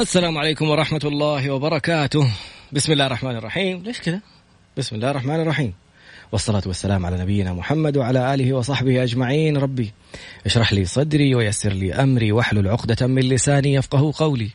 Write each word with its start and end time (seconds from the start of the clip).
السلام 0.00 0.38
عليكم 0.38 0.68
ورحمة 0.68 1.00
الله 1.04 1.50
وبركاته. 1.50 2.30
بسم 2.72 2.92
الله 2.92 3.06
الرحمن 3.06 3.36
الرحيم. 3.36 3.82
ليش 3.82 4.00
كذا 4.00 4.20
بسم 4.76 4.96
الله 4.96 5.10
الرحمن 5.10 5.40
الرحيم. 5.40 5.74
والصلاة 6.32 6.62
والسلام 6.66 7.06
على 7.06 7.18
نبينا 7.18 7.52
محمد 7.52 7.96
وعلى 7.96 8.34
آله 8.34 8.52
وصحبه 8.52 9.02
أجمعين. 9.02 9.56
ربي 9.56 9.92
اشرح 10.46 10.72
لي 10.72 10.84
صدري 10.84 11.34
ويسر 11.34 11.72
لي 11.72 11.94
أمري 11.94 12.32
واحلل 12.32 12.68
عقدة 12.68 13.06
من 13.06 13.22
لساني 13.22 13.74
يفقه 13.74 14.12
قولي. 14.16 14.50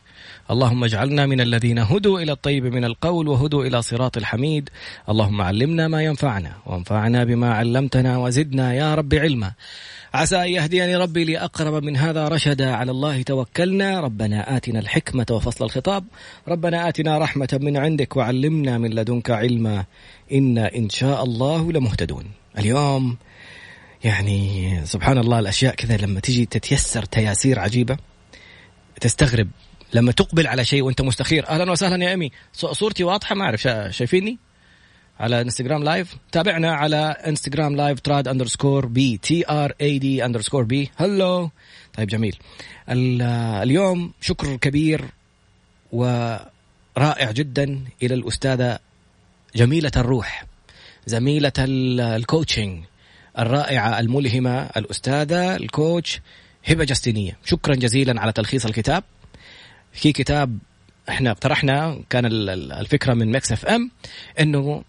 اللهم 0.50 0.84
اجعلنا 0.84 1.26
من 1.26 1.40
الذين 1.40 1.78
هدوا 1.78 2.20
إلى 2.20 2.32
الطيب 2.32 2.64
من 2.64 2.84
القول 2.84 3.28
وهدوا 3.28 3.64
إلى 3.64 3.82
صراط 3.82 4.16
الحميد. 4.16 4.70
اللهم 5.08 5.40
علمنا 5.40 5.88
ما 5.88 6.02
ينفعنا 6.02 6.52
وانفعنا 6.66 7.24
بما 7.24 7.54
علمتنا 7.54 8.18
وزدنا 8.18 8.74
يا 8.74 8.94
رب 8.94 9.14
علما. 9.14 9.52
عسى 10.14 10.36
أن 10.36 10.48
يهديني 10.48 10.96
ربي 10.96 11.24
لأقرب 11.24 11.82
من 11.82 11.96
هذا 11.96 12.28
رشدا. 12.28 12.70
على 12.70 12.90
الله 12.90 13.22
توكلنا. 13.22 14.00
ربنا 14.00 14.56
آتنا 14.56 14.78
الحكمة 14.78 15.26
وفصل 15.30 15.64
الخطاب. 15.64 16.04
ربنا 16.48 16.88
آتنا 16.88 17.18
رحمة 17.18 17.58
من 17.62 17.76
عندك 17.76 18.16
وعلمنا 18.16 18.78
من 18.78 18.90
لدنك 18.90 19.30
علما. 19.30 19.84
إنا 20.32 20.74
إن 20.74 20.90
شاء 20.90 21.24
الله 21.24 21.72
لمهتدون. 21.72 22.24
اليوم 22.58 23.16
يعني 24.04 24.80
سبحان 24.84 25.18
الله 25.18 25.38
الأشياء 25.38 25.74
كذا 25.74 25.96
لما 25.96 26.20
تجي 26.20 26.46
تتيسر 26.46 27.04
تياسير 27.04 27.58
عجيبة 27.58 27.96
تستغرب. 29.00 29.48
لما 29.94 30.12
تقبل 30.12 30.46
على 30.46 30.64
شيء 30.64 30.82
وأنت 30.82 31.00
مستخير. 31.00 31.48
أهلا 31.48 31.70
وسهلا 31.70 32.04
يا 32.04 32.14
أمي. 32.14 32.30
صورتي 32.52 33.04
واضحة؟ 33.04 33.34
ما 33.34 33.44
أعرف. 33.44 33.60
شايفيني؟ 33.90 34.38
على 35.20 35.40
Instagram 35.40 35.84
live 35.84 36.16
تابعنا 36.32 36.72
على 36.72 36.96
Instagram 36.96 37.76
live 37.76 38.00
Trad 38.00 38.28
underscore 38.28 38.86
B 38.86 39.16
T 39.16 39.50
R 39.50 39.72
A 39.80 39.98
D 39.98 40.24
underscore 40.24 40.64
B 40.64 40.90
hello 40.96 41.50
طيب 41.94 42.08
جميل. 42.08 42.36
اليوم 42.88 44.12
شكر 44.20 44.56
كبير 44.56 45.04
ورائع 45.92 47.30
جدا 47.30 47.80
إلى 48.02 48.14
الأستاذة 48.14 48.78
جميلة 49.56 49.92
الروح 49.96 50.44
زميلة 51.06 51.52
ال 51.58 51.72
coaching 51.72 52.84
الرائعة 53.38 54.00
الملهمة 54.00 54.62
الأستاذة 54.76 55.56
ال 55.56 55.67
coach 55.67 56.20
هبة 56.64 56.84
جستينية. 56.84 57.36
شكرا 57.44 57.74
جزيلا 57.74 58.20
على 58.20 58.32
تلخيص 58.32 58.66
الكتاب. 58.66 59.04
في 59.92 60.12
كتاب 60.12 60.58
إحنا 61.08 61.30
اقترحنا 61.30 62.00
كان 62.10 62.26
الفكرة 62.72 63.14
من 63.14 63.32
Mix 63.32 63.52
FM 63.52 63.90
إنه 64.40 64.84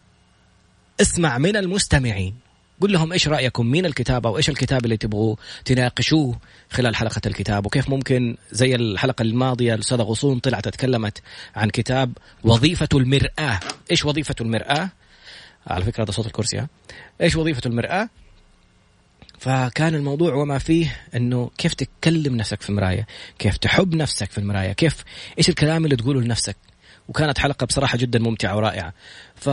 اسمع 1.01 1.37
من 1.37 1.55
المستمعين. 1.55 2.35
قل 2.81 2.91
لهم 2.91 3.13
إيش 3.13 3.27
رأيكم 3.27 3.65
مين 3.65 3.85
الكتاب 3.85 4.27
أو 4.27 4.37
إيش 4.37 4.49
الكتاب 4.49 4.85
اللي 4.85 4.97
تبغوا 4.97 5.35
تناقشوه 5.65 6.39
خلال 6.71 6.95
حلقة 6.95 7.21
الكتاب. 7.25 7.65
وكيف 7.65 7.89
ممكن 7.89 8.37
زي 8.51 8.75
الحلقة 8.75 9.21
الماضية 9.21 9.73
الأستاذة 9.73 10.01
غصون 10.01 10.39
طلعت 10.39 10.67
تكلمت 10.67 11.21
عن 11.55 11.69
كتاب 11.69 12.17
وظيفة 12.43 12.87
المرآة. 12.93 13.59
إيش 13.91 14.05
وظيفة 14.05 14.35
المرآة؟ 14.41 14.89
على 15.67 15.85
فكرة 15.85 16.03
هذا 16.03 16.11
صوت 16.11 16.25
الكرسي 16.25 16.57
ها؟ 16.57 16.67
إيش 17.21 17.35
وظيفة 17.35 17.61
المرآة؟ 17.65 18.09
فكان 19.39 19.95
الموضوع 19.95 20.33
وما 20.33 20.57
فيه 20.57 20.97
إنه 21.15 21.51
كيف 21.57 21.73
تكلم 21.73 22.35
نفسك 22.35 22.61
في 22.61 22.69
المرايه 22.69 23.07
كيف 23.39 23.57
تحب 23.57 23.95
نفسك 23.95 24.31
في 24.31 24.37
المراية 24.37 24.71
كيف 24.71 25.03
إيش 25.37 25.49
الكلام 25.49 25.85
اللي 25.85 25.95
تقوله 25.95 26.21
لنفسك. 26.21 26.55
وكانت 27.07 27.39
حلقة 27.39 27.65
بصراحة 27.65 27.97
جدا 27.97 28.19
ممتعة 28.19 28.55
ورائعة. 28.55 28.93
ف 29.35 29.49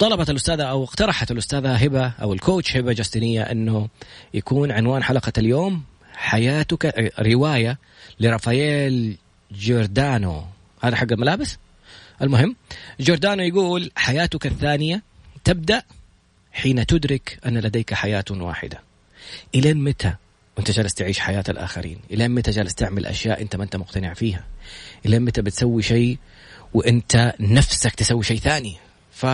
طلبت 0.00 0.30
الأستاذة 0.30 0.62
أو 0.62 0.84
اقترحت 0.84 1.30
الأستاذة 1.30 1.74
هبة 1.74 2.12
أو 2.22 2.32
الكوتش 2.32 2.76
هبة 2.76 2.92
جاستينية 2.92 3.42
أنه 3.42 3.88
يكون 4.34 4.70
عنوان 4.70 5.02
حلقة 5.02 5.32
اليوم 5.38 5.82
حياتك 6.14 7.12
رواية 7.18 7.78
لرافائيل 8.20 9.16
جوردانو. 9.52 10.44
هذا 10.82 10.96
حق 10.96 11.12
الملابس؟ 11.12 11.58
المهم 12.22 12.56
جوردانو 13.00 13.42
يقول 13.42 13.90
حياتك 13.96 14.46
الثانية 14.46 15.02
تبدأ 15.44 15.82
حين 16.52 16.86
تدرك 16.86 17.38
أن 17.46 17.58
لديك 17.58 17.94
حياة 17.94 18.24
واحدة. 18.30 18.80
إلى 19.54 19.74
متى 19.74 20.14
وأنت 20.56 20.70
جالس 20.70 20.94
تعيش 20.94 21.18
حياة 21.18 21.44
الآخرين؟ 21.48 21.98
إلى 22.10 22.28
متى 22.28 22.50
جالس 22.50 22.74
تعمل 22.74 23.06
أشياء 23.06 23.42
أنت 23.42 23.56
ما 23.56 23.64
أنت 23.64 23.76
مقتنع 23.76 24.14
فيها؟ 24.14 24.44
إلى 25.06 25.18
متى 25.18 25.42
بتسوي 25.42 25.82
شيء 25.82 26.18
وأنت 26.74 27.34
نفسك 27.40 27.94
تسوي 27.94 28.24
شيء 28.24 28.38
ثاني؟ 28.38 28.76
ف 29.12 29.26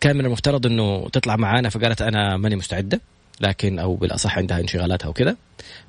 كان 0.00 0.16
من 0.16 0.26
المفترض 0.26 0.66
إنه 0.66 1.08
تطلع 1.08 1.36
معانا 1.36 1.68
فقالت 1.68 2.02
أنا 2.02 2.36
ماني 2.36 2.56
مستعدة 2.56 3.00
لكن 3.40 3.78
أو 3.78 3.94
بالأصح 3.94 4.38
عندها 4.38 4.60
انشغالاتها 4.60 5.08
وكذا. 5.08 5.36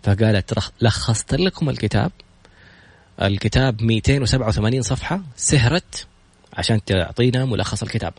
فقالت 0.03 0.53
لخصت 0.81 1.33
لكم 1.35 1.69
الكتاب. 1.69 2.11
الكتاب 3.21 3.83
287 3.83 4.81
صفحة 4.81 5.21
سهرت 5.35 6.07
عشان 6.53 6.83
تعطينا 6.83 7.45
ملخص 7.45 7.83
الكتاب. 7.83 8.13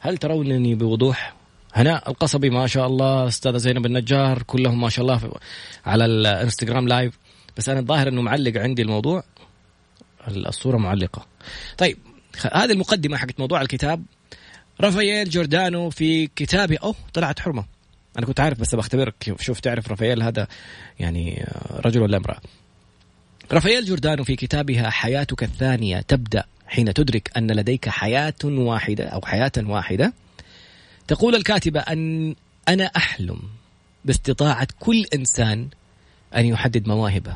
هل 0.00 0.16
ترونني 0.18 0.74
بوضوح؟ 0.74 1.34
هناء 1.74 2.10
القصبي 2.10 2.50
ما 2.50 2.66
شاء 2.66 2.86
الله 2.86 3.26
أستاذة 3.28 3.56
زينب 3.56 3.86
النجار 3.86 4.42
كلهم 4.42 4.80
ما 4.80 4.88
شاء 4.88 5.02
الله 5.02 5.32
على 5.86 6.04
الإنستغرام 6.04 6.88
لايف. 6.88 7.18
بس 7.56 7.68
أنا 7.68 7.80
الظاهر 7.80 8.08
إنه 8.08 8.22
معلق 8.22 8.60
عندي 8.60 8.82
الموضوع. 8.82 9.24
الصورة 10.28 10.76
معلقة. 10.76 11.26
طيب 11.78 11.98
هذه 12.52 12.72
المقدمة 12.72 13.16
حقت 13.16 13.40
موضوع 13.40 13.60
الكتاب. 13.60 14.04
رافائيل 14.80 15.30
جوردانو 15.30 15.90
في 15.90 16.26
كتابه 16.26 16.78
أوه 16.82 16.94
طلعت 17.14 17.38
حرمة. 17.38 17.64
أنا 18.18 18.26
كنت 18.26 18.40
عارف 18.40 18.60
بس 18.60 18.74
بختبرك. 18.74 19.34
شوف 19.40 19.60
تعرف 19.60 19.88
رافائيل 19.88 20.22
هذا 20.22 20.46
يعني 20.98 21.46
رجل 21.70 22.02
ولا 22.02 22.16
امرأة. 22.16 22.40
رافائيل 23.52 23.84
جوردانو 23.84 24.24
في 24.24 24.36
كتابها 24.36 24.90
حياتك 24.90 25.42
الثانية 25.42 26.00
تبدأ 26.00 26.44
حين 26.66 26.94
تدرك 26.94 27.30
أن 27.36 27.50
لديك 27.50 27.88
حياة 27.88 28.34
واحدة 28.44 29.04
أو 29.04 29.20
حياة 29.24 29.52
واحدة. 29.58 30.12
تقول 31.08 31.34
الكاتبة 31.34 31.80
أن 31.80 32.34
أنا 32.68 32.84
أحلم 32.84 33.38
باستطاعة 34.04 34.68
كل 34.80 35.04
إنسان 35.14 35.68
أن 36.36 36.46
يحدد 36.46 36.88
مواهبه 36.88 37.34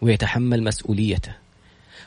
ويتحمل 0.00 0.62
مسؤوليته 0.62 1.32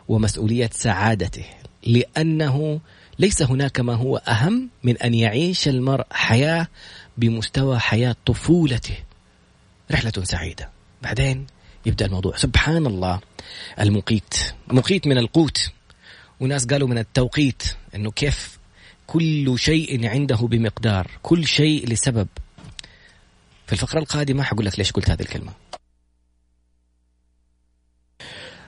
ومسؤولية 0.07 0.69
سعادته 0.73 1.45
لأنه 1.87 2.79
ليس 3.19 3.41
هناك 3.41 3.79
ما 3.79 3.93
هو 3.93 4.17
أهم 4.17 4.69
من 4.83 4.97
أن 4.97 5.13
يعيش 5.13 5.67
المرء 5.67 6.05
حياة 6.11 6.67
بمستوى 7.17 7.79
حياة 7.79 8.15
طفولته. 8.25 8.97
رحلة 9.91 10.23
سعيدة. 10.23 10.69
بعدين 11.01 11.47
يبدأ 11.85 12.05
الموضوع. 12.05 12.37
سبحان 12.37 12.85
الله 12.85 13.19
المقيت. 13.79 14.35
مقيت 14.67 15.07
من 15.07 15.17
القوت. 15.17 15.71
وناس 16.39 16.65
قالوا 16.65 16.87
من 16.87 16.97
التوقيت 16.97 17.63
إنه 17.95 18.11
كيف 18.11 18.59
كل 19.07 19.59
شيء 19.59 20.07
عنده 20.07 20.35
بمقدار 20.35 21.11
كل 21.21 21.47
شيء 21.47 21.89
لسبب. 21.89 22.27
في 23.67 23.73
الفقرة 23.73 23.99
القادمة 23.99 24.43
حقول 24.43 24.65
لك 24.65 24.79
ليش 24.79 24.91
قلت 24.91 25.09
هذه 25.09 25.21
الكلمة. 25.21 25.51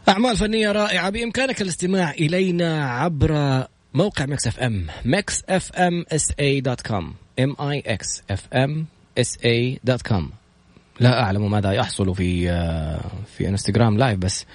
أعمال 0.09 0.37
فنية 0.37 0.71
رائعة. 0.71 1.09
بإمكانك 1.09 1.61
الاستماع 1.61 2.11
إلينا 2.11 2.89
عبر 2.89 3.65
موقع 3.95 4.25
Mix 4.25 4.47
FM 4.47 4.87
Mix 5.05 5.43
FM 5.49 6.05
SA 6.11 6.33
dot 6.39 6.81
com 6.81 7.13
M 7.39 7.55
I 7.59 7.83
X 7.87 8.23
FM 8.31 8.85
SA 9.17 9.37
dot 9.45 10.01
com 10.01 10.31
لا 10.99 11.23
أعلم 11.23 11.51
ماذا 11.51 11.71
يحصل 11.71 12.15
في 12.15 12.47
في 13.37 13.49
Instagram 13.49 13.97
live 13.97 14.19
بس 14.19 14.45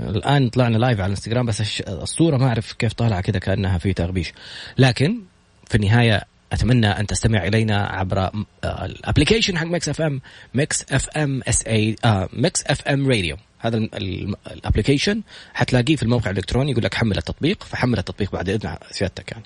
الآن 0.00 0.48
طلعنا 0.48 0.76
live 0.76 0.98
على 0.98 1.06
الانستغرام 1.06 1.46
بس 1.46 1.80
الصورة 1.80 2.36
ما 2.36 2.46
أعرف 2.46 2.72
كيف 2.72 2.92
طالعة 2.92 3.20
كذا 3.20 3.38
كأنها 3.38 3.78
في 3.78 3.92
تغبيش. 3.92 4.32
لكن 4.78 5.20
في 5.68 5.74
النهاية 5.74 6.22
أتمنى 6.52 6.86
أن 6.86 7.06
تستمع 7.06 7.46
إلينا 7.46 7.86
عبر 7.86 8.30
ال 8.64 8.72
application 8.72 9.58
حق 9.58 9.66
Mix 9.66 9.88
FM 9.88 10.20
Mix 10.54 10.92
FM 10.92 11.42
SA 11.48 11.66
Mix 11.66 12.64
FM 12.66 13.08
Radio 13.08 13.36
هذا 13.58 13.76
ال 13.76 13.88
application 13.88 15.22
حتلاقيه 15.54 15.96
في 15.96 16.02
الموقع 16.02 16.30
الإلكتروني 16.30 16.70
يقول 16.70 16.84
لك 16.84 16.94
حمل 16.94 17.18
التطبيق 17.18 17.62
فحمل 17.62 17.98
التطبيق 17.98 18.32
بعد 18.32 18.48
إذن 18.48 18.76
سيادتك 18.90 19.32
يعني. 19.32 19.44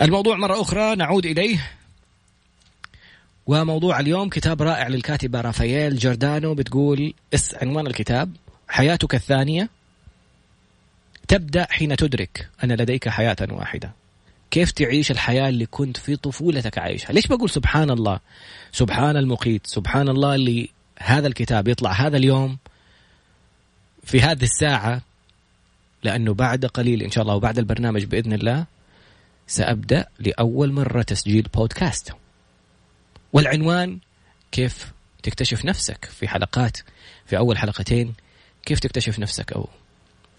الموضوع 0.00 0.36
مرة 0.36 0.60
أخرى 0.60 0.96
نعود 0.96 1.26
إليه 1.26 1.70
وموضوع 3.46 4.00
اليوم 4.00 4.28
كتاب 4.28 4.62
رائع 4.62 4.88
للكاتبة 4.88 5.40
رافائيل 5.40 5.98
جوردانو 5.98 6.54
بتقول 6.54 7.14
اس 7.34 7.54
عنوان 7.54 7.86
الكتاب 7.86 8.32
حياتك 8.68 9.14
الثانية 9.14 9.68
تبدأ 11.28 11.66
حين 11.70 11.96
تدرك 11.96 12.48
أن 12.64 12.72
لديك 12.72 13.08
حياة 13.08 13.36
واحدة. 13.50 13.92
كيف 14.54 14.70
تعيش 14.70 15.10
الحياة 15.10 15.48
اللي 15.48 15.66
كنت 15.66 15.96
في 15.96 16.16
طفولتك 16.16 16.78
عايشها؟ 16.78 17.12
ليش 17.12 17.26
بقول 17.26 17.50
سبحان 17.50 17.90
الله؟ 17.90 18.20
سبحان 18.72 19.16
المقيت، 19.16 19.66
سبحان 19.66 20.08
الله 20.08 20.34
اللي 20.34 20.70
هذا 20.98 21.26
الكتاب 21.26 21.68
يطلع 21.68 21.92
هذا 21.92 22.16
اليوم 22.16 22.58
في 24.04 24.20
هذه 24.20 24.42
الساعة 24.42 25.00
لأنه 26.02 26.34
بعد 26.34 26.66
قليل 26.66 27.02
إن 27.02 27.10
شاء 27.10 27.22
الله 27.22 27.34
وبعد 27.34 27.58
البرنامج 27.58 28.04
بإذن 28.04 28.32
الله 28.32 28.66
سأبدأ 29.46 30.06
لأول 30.18 30.72
مرة 30.72 31.02
تسجيل 31.02 31.42
بودكاست 31.42 32.12
والعنوان 33.32 33.98
كيف 34.52 34.92
تكتشف 35.22 35.64
نفسك 35.64 36.04
في 36.04 36.28
حلقات 36.28 36.76
في 37.26 37.36
أول 37.36 37.58
حلقتين 37.58 38.14
كيف 38.66 38.78
تكتشف 38.78 39.18
نفسك 39.18 39.52
أو 39.52 39.68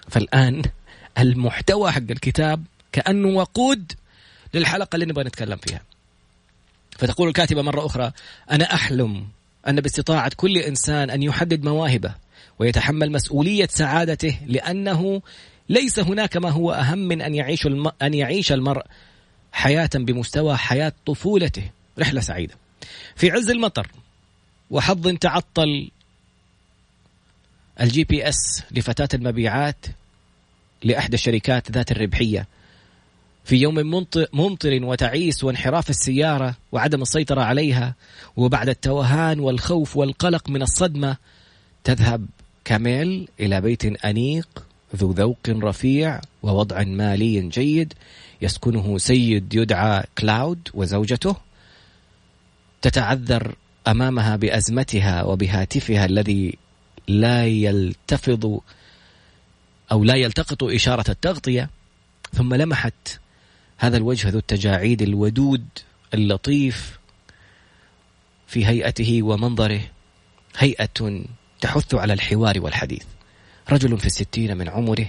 فالآن 0.10 0.62
المحتوى 1.18 1.92
حق 1.92 2.12
الكتاب 2.12 2.64
كأنه 2.92 3.28
وقود 3.28 3.94
للحلقة 4.54 4.96
اللي 4.96 5.06
نبغى 5.06 5.24
نتكلم 5.24 5.58
فيها. 5.58 5.82
فتقول 6.98 7.28
الكاتبة 7.28 7.62
مرة 7.62 7.86
أخرى 7.86 8.12
أنا 8.52 8.74
أحلم 8.74 9.28
أن 9.68 9.82
باستطاعة 9.82 10.32
كل 10.36 10.58
إنسان 10.58 11.10
أن 11.10 11.24
يحدد 11.24 11.64
مواهبه 11.64 12.14
ويتحمل 12.60 13.12
مسؤولية 13.12 13.68
سعادته 13.72 14.40
لأنه 14.46 15.22
ليس 15.70 16.00
هناك 16.00 16.38
ما 16.38 16.50
هو 16.50 16.72
أهم 16.72 16.98
من 16.98 17.22
أن 17.22 17.36
يعيش 17.36 17.66
الم... 17.66 17.92
أن 18.02 18.14
يعيش 18.14 18.52
المرء 18.52 18.84
حياة 19.52 19.90
بمستوى 19.96 20.58
حياة 20.58 20.94
طفولته. 21.06 21.70
رحلة 22.00 22.22
سعيدة. 22.22 22.56
في 23.16 23.32
عز 23.32 23.50
المطر 23.50 23.88
وحظ 24.72 25.08
تعطل 25.08 25.90
ال 27.82 28.04
GPS 28.04 28.64
لفتاة 28.72 29.10
المبيعات 29.14 29.86
لإحدى 30.84 31.14
الشركات 31.16 31.72
ذات 31.72 31.92
الربحية 31.92 32.48
في 33.46 33.56
يوم 33.56 34.06
ممطر 34.34 34.80
وتعيس 34.84 35.44
وانحراف 35.44 35.90
السيارة 35.90 36.56
وعدم 36.72 37.02
السيطرة 37.02 37.42
عليها 37.42 37.96
وبعد 38.38 38.70
التوهان 38.70 39.40
والخوف 39.40 39.98
والقلق 39.98 40.50
من 40.50 40.62
الصدمة 40.62 41.18
تذهب 41.84 42.26
كاميل 42.66 43.28
إلى 43.40 43.62
بيت 43.62 44.06
أنيق 44.06 44.64
ذو 44.96 45.12
ذوق 45.12 45.50
رفيع 45.50 46.22
ووضع 46.44 46.84
مالي 46.84 47.42
جيد 47.42 47.94
يسكنه 48.42 48.98
سيد 48.98 49.56
يدعى 49.56 50.04
كلاود 50.18 50.70
وزوجته. 50.74 51.36
تتعذر 52.82 53.56
أمامها 53.88 54.36
بأزمتها 54.36 55.24
وبهاتفها 55.24 56.06
الذي 56.06 56.58
لا 57.08 57.46
يلتفظ 57.46 58.60
أو 59.92 60.04
لا 60.04 60.16
يلتقط 60.16 60.64
إشارة 60.64 61.12
التغطية 61.12 61.70
ثم 62.34 62.54
لمحت 62.54 63.20
هذا 63.78 63.98
الوجه 63.98 64.30
ذو 64.30 64.40
التجاعيد 64.40 65.02
الودود 65.02 65.66
اللطيف 66.14 67.00
في 68.48 68.66
هيئته 68.66 69.24
ومنظره 69.24 69.82
هيئة 70.58 71.24
تحث 71.62 71.96
على 71.96 72.14
الحوار 72.14 72.62
والحديث. 72.62 73.04
رجل 73.70 74.00
في 74.00 74.06
الستين 74.06 74.58
من 74.58 74.70
عمره 74.70 75.08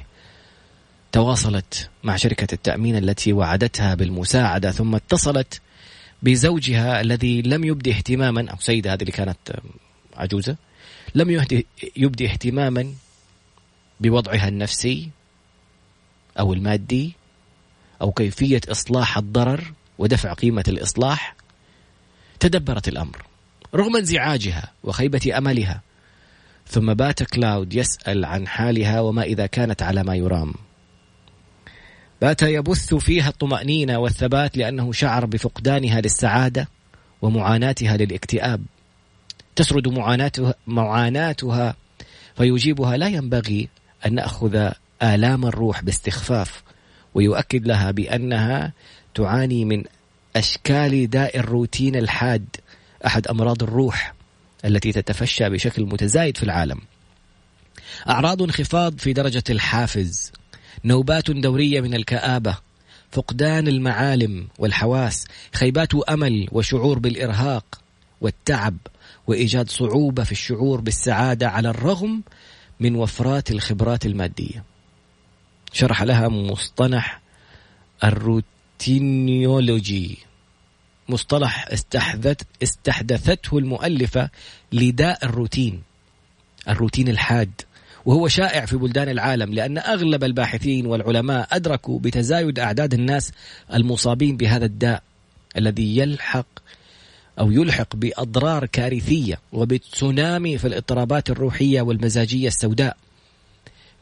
تواصلت 1.12 1.90
مع 2.04 2.16
شركة 2.16 2.54
التأمين 2.54 2.96
التي 2.96 3.32
وعدتها 3.32 3.94
بالمساعدة 3.94 4.70
ثم 4.70 4.94
اتصلت 4.94 5.60
بزوجها 6.22 7.00
الذي 7.00 7.42
لم 7.42 7.64
يبدي 7.64 7.90
اهتماما 7.92 8.50
أو 8.50 8.56
سيدة 8.60 8.92
هذه 8.92 9.00
اللي 9.00 9.12
كانت 9.12 9.36
عجوزة 10.16 10.56
لم 11.14 11.44
يبدي 11.96 12.26
اهتماما 12.26 12.94
بوضعها 14.00 14.48
النفسي 14.48 15.10
أو 16.38 16.52
المادي 16.52 17.12
أو 18.02 18.12
كيفية 18.12 18.60
إصلاح 18.70 19.18
الضرر 19.18 19.72
ودفع 19.98 20.32
قيمة 20.32 20.64
الإصلاح 20.68 21.36
تدبرت 22.40 22.88
الأمر 22.88 23.22
رغم 23.74 23.96
انزعاجها 23.96 24.72
وخيبة 24.84 25.38
أملها. 25.38 25.80
ثم 26.68 26.94
بات 26.94 27.22
كلاود 27.22 27.74
يسأل 27.74 28.24
عن 28.24 28.48
حالها 28.48 29.00
وما 29.00 29.22
إذا 29.22 29.46
كانت 29.46 29.82
على 29.82 30.04
ما 30.04 30.14
يرام. 30.14 30.54
بات 32.20 32.42
يبث 32.42 32.94
فيها 32.94 33.28
الطمأنينة 33.28 33.98
والثبات 33.98 34.56
لأنه 34.56 34.92
شعر 34.92 35.26
بفقدانها 35.26 36.00
للسعادة 36.00 36.68
ومعاناتها 37.22 37.96
للاكتئاب. 37.96 38.62
تسرد 39.56 39.88
معاناتها, 39.88 40.54
معاناتها 40.66 41.76
فيجيبها 42.36 42.96
لا 42.96 43.08
ينبغي 43.08 43.68
أن 44.06 44.14
نأخذ 44.14 44.70
آلام 45.02 45.46
الروح 45.46 45.82
باستخفاف. 45.82 46.62
ويؤكد 47.16 47.66
لها 47.66 47.90
بأنها 47.90 48.72
تعاني 49.14 49.64
من 49.64 49.84
أشكال 50.36 51.10
داء 51.10 51.38
الروتين 51.38 51.96
الحاد 51.96 52.46
أحد 53.06 53.28
أمراض 53.28 53.62
الروح 53.62 54.14
التي 54.64 54.92
تتفشى 54.92 55.50
بشكل 55.50 55.82
متزايد 55.82 56.36
في 56.36 56.42
العالم. 56.42 56.80
أعراض 58.08 58.42
انخفاض 58.42 58.98
في 58.98 59.12
درجة 59.12 59.42
الحافز 59.50 60.32
نوبات 60.84 61.30
دورية 61.30 61.80
من 61.80 61.94
الكآبة 61.94 62.56
فقدان 63.10 63.68
المعالم 63.68 64.48
والحواس 64.58 65.26
خيبات 65.52 65.94
أمل 65.94 66.48
وشعور 66.52 66.98
بالإرهاق 66.98 67.80
والتعب 68.20 68.76
وإيجاد 69.26 69.70
صعوبة 69.70 70.24
في 70.24 70.32
الشعور 70.32 70.80
بالسعادة 70.80 71.48
على 71.48 71.68
الرغم 71.68 72.22
من 72.80 72.94
وفرات 72.94 73.50
الخبرات 73.50 74.06
المادية. 74.06 74.75
شرح 75.76 76.02
لها 76.02 76.28
مصطلح 76.28 77.20
الروتينيولوجي. 78.04 80.18
مصطلح 81.08 81.68
استحدث 81.68 82.36
استحدثته 82.62 83.58
المؤلفة 83.58 84.30
لداء 84.72 85.24
الروتين 85.24 85.82
الروتين 86.68 87.08
الحاد 87.08 87.50
وهو 88.06 88.28
شائع 88.28 88.66
في 88.66 88.76
بلدان 88.76 89.08
العالم 89.08 89.54
لأن 89.54 89.78
أغلب 89.78 90.24
الباحثين 90.24 90.86
والعلماء 90.86 91.48
أدركوا 91.52 91.98
بتزايد 91.98 92.58
أعداد 92.58 92.94
الناس 92.94 93.32
المصابين 93.74 94.36
بهذا 94.36 94.64
الداء 94.64 95.02
الذي 95.56 95.98
يلحق 95.98 96.46
أو 97.38 97.50
يلحق 97.50 97.96
بأضرار 97.96 98.66
كارثية 98.66 99.38
وبتسونامي 99.52 100.58
في 100.58 100.66
الاضطرابات 100.66 101.30
الروحية 101.30 101.82
والمزاجية 101.82 102.48
السوداء. 102.48 102.96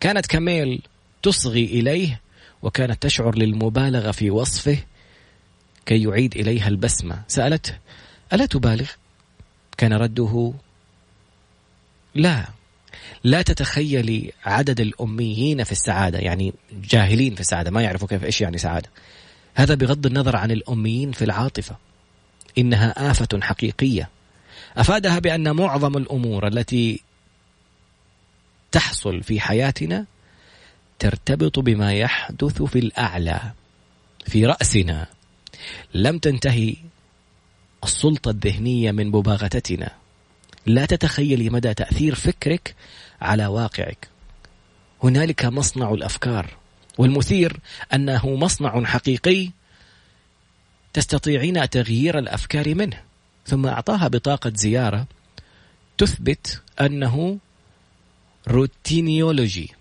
كانت 0.00 0.26
كاميل 0.26 0.82
تصغي 1.24 1.64
إليه 1.64 2.20
وكانت 2.62 3.02
تشعر 3.02 3.38
للمبالغة 3.38 4.10
في 4.10 4.30
وصفه 4.30 4.78
كي 5.86 6.02
يعيد 6.02 6.36
إليها 6.36 6.68
البسمة. 6.68 7.22
سألته 7.28 7.78
ألا 8.32 8.46
تبالغ؟ 8.46 8.90
كان 9.76 9.92
رده 9.92 10.52
لا 12.14 12.46
لا 13.24 13.42
تتخيلي 13.42 14.32
عدد 14.44 14.80
الأميين 14.80 15.64
في 15.64 15.72
السعادة. 15.72 16.18
يعني 16.18 16.54
جاهلين 16.72 17.34
في 17.34 17.40
السعادة 17.40 17.70
ما 17.70 17.82
يعرفوا 17.82 18.08
كيف 18.08 18.24
إيش 18.24 18.40
يعني 18.40 18.58
سعادة؟ 18.58 18.90
هذا 19.54 19.74
بغض 19.74 20.06
النظر 20.06 20.36
عن 20.36 20.50
الأميين 20.50 21.12
في 21.12 21.24
العاطفة 21.24 21.76
إنها 22.58 23.10
آفة 23.10 23.40
حقيقية. 23.40 24.08
أفادها 24.76 25.18
بأن 25.18 25.56
معظم 25.56 25.96
الأمور 25.96 26.46
التي 26.46 27.00
تحصل 28.72 29.22
في 29.22 29.40
حياتنا 29.40 30.06
ترتبط 31.04 31.58
بما 31.58 31.92
يحدث 31.92 32.62
في 32.62 32.78
الأعلى 32.78 33.40
في 34.26 34.46
رأسنا. 34.46 35.06
لم 35.94 36.18
تنتهي 36.18 36.76
السلطة 37.84 38.30
الذهنية 38.30 38.92
من 38.92 39.06
مباغتتنا. 39.06 39.90
لا 40.66 40.86
تتخيلي 40.86 41.50
مدى 41.50 41.74
تأثير 41.74 42.14
فكرك 42.14 42.74
على 43.20 43.46
واقعك. 43.46 44.08
هنالك 45.02 45.44
مصنع 45.44 45.90
الأفكار 45.90 46.50
والمثير 46.98 47.56
أنه 47.94 48.34
مصنع 48.34 48.84
حقيقي 48.84 49.50
تستطيعين 50.92 51.70
تغيير 51.70 52.18
الأفكار 52.18 52.74
منه. 52.74 53.00
ثم 53.46 53.66
أعطاها 53.66 54.08
بطاقة 54.08 54.52
زيارة 54.54 55.06
تثبت 55.98 56.62
أنه 56.80 57.38
routinology. 58.48 59.74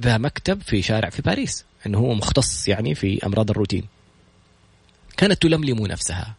ذا 0.00 0.18
مكتب 0.18 0.62
في 0.62 0.82
شارع 0.82 1.10
في 1.10 1.22
باريس 1.22 1.64
أنه 1.86 1.98
هو 1.98 2.14
مختص 2.14 2.68
يعني 2.68 2.94
في 2.94 3.26
أمراض 3.26 3.50
الروتين. 3.50 3.84
كانت 5.16 5.42
تلملم 5.42 5.86
نفسها 5.86 6.34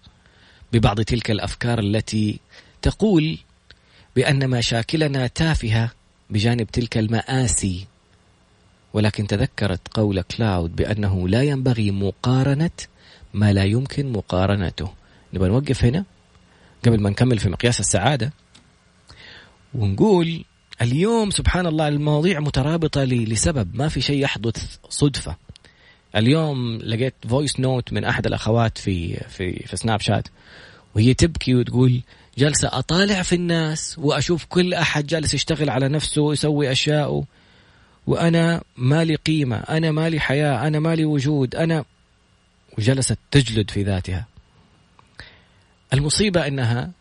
ببعض 0.73 1.01
تلك 1.01 1.31
الأفكار 1.31 1.79
التي 1.79 2.39
تقول 2.81 3.37
بأن 4.15 4.49
مشاكلنا 4.49 5.27
تافهة 5.27 5.91
بجانب 6.29 6.67
تلك 6.67 6.97
المآسي. 6.97 7.87
ولكن 8.93 9.27
تذكرت 9.27 9.87
قول 9.87 10.21
كلاود 10.21 10.75
بأنه 10.75 11.27
لا 11.27 11.43
ينبغي 11.43 11.91
مقارنة 11.91 12.71
ما 13.33 13.53
لا 13.53 13.63
يمكن 13.63 14.11
مقارنته. 14.11 14.93
نبغى 15.33 15.49
نوقف 15.49 15.85
هنا 15.85 16.05
قبل 16.85 17.01
ما 17.01 17.09
نكمل 17.09 17.39
في 17.39 17.49
مقياس 17.49 17.79
السعادة 17.79 18.33
ونقول 19.73 20.45
اليوم 20.81 21.31
سبحان 21.31 21.67
الله 21.67 21.87
المواضيع 21.87 22.39
مترابطة 22.39 23.03
لسبب 23.03 23.75
ما 23.75 23.87
في 23.87 24.01
شيء 24.01 24.23
يحدث 24.23 24.77
صدفة. 24.89 25.35
اليوم 26.15 26.77
لقيت 26.77 27.13
voice 27.29 27.59
note 27.59 27.93
من 27.93 28.03
أحد 28.03 28.25
الأخوات 28.25 28.77
في 28.77 29.17
في 29.29 29.67
في 29.67 29.77
سناب 29.77 30.01
شات 30.01 30.27
وهي 30.95 31.13
تبكي 31.13 31.55
وتقول 31.55 32.01
جالسه 32.37 32.69
أطالع 32.71 33.21
في 33.21 33.35
الناس 33.35 33.95
وأشوف 33.99 34.45
كل 34.45 34.73
أحد 34.73 35.07
جالس 35.07 35.33
يشتغل 35.33 35.69
على 35.69 35.89
نفسه 35.89 36.21
ويسوي 36.21 36.71
اشياء 36.71 37.23
وأنا 38.07 38.63
مالي 38.77 39.15
قيمة 39.15 39.57
أنا 39.57 39.91
مالي 39.91 40.19
حياة 40.19 40.67
أنا 40.67 40.79
مالي 40.79 41.05
وجود 41.05 41.55
أنا 41.55 41.85
وجلست 42.77 43.17
تجلد 43.31 43.69
في 43.69 43.83
ذاتها. 43.83 44.25
المصيبة 45.93 46.47
إنها 46.47 46.91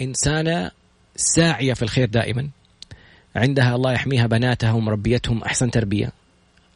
إنسانة 0.00 0.70
ساعية 1.16 1.74
في 1.74 1.82
الخير 1.82 2.08
دائما. 2.08 2.48
عندها 3.38 3.74
الله 3.74 3.92
يحميها 3.92 4.26
بناتها 4.26 4.72
ومربيتهم 4.72 5.42
أحسن 5.42 5.70
تربية. 5.70 6.12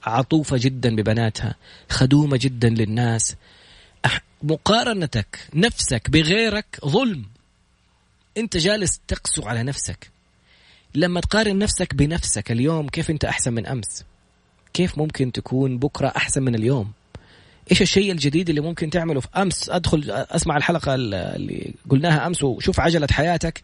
عطوفة 0.04 0.57
جدا 0.61 0.97
ببناتها 0.97 1.54
خدومة 1.88 2.38
جدا 2.42 2.69
للناس. 2.69 3.37
مقارنتك 4.42 5.38
نفسك 5.54 6.11
بغيرك 6.11 6.66
ظلم. 6.87 7.25
أنت 8.37 8.57
جالس 8.57 9.00
تقسو 9.09 9.42
على 9.42 9.62
نفسك. 9.62 10.11
لما 10.95 11.21
تقارن 11.21 11.59
نفسك 11.59 11.95
بنفسك 11.95 12.52
اليوم 12.52 12.88
كيف 12.88 13.11
أنت 13.11 13.25
أحسن 13.25 13.52
من 13.52 13.66
أمس؟ 13.66 14.04
كيف 14.73 14.99
ممكن 14.99 15.33
تكون 15.33 15.78
بكرة 15.78 16.12
أحسن 16.16 16.42
من 16.42 16.54
اليوم؟ 16.54 16.92
إيش 17.71 17.83
الشيء 17.83 18.12
الجديد 18.12 18.49
اللي 18.49 18.61
ممكن 18.61 18.90
تعمله؟ 18.90 19.21
في 19.21 19.28
أمس 19.37 19.71
أدخل 19.71 20.11
أسمع 20.11 20.57
الحلقة 20.57 20.95
اللي 20.95 21.75
قلناها 21.90 22.26
أمس 22.26 22.42
وشوف 22.42 22.81
عجلة 22.81 23.09
حياتك. 23.11 23.62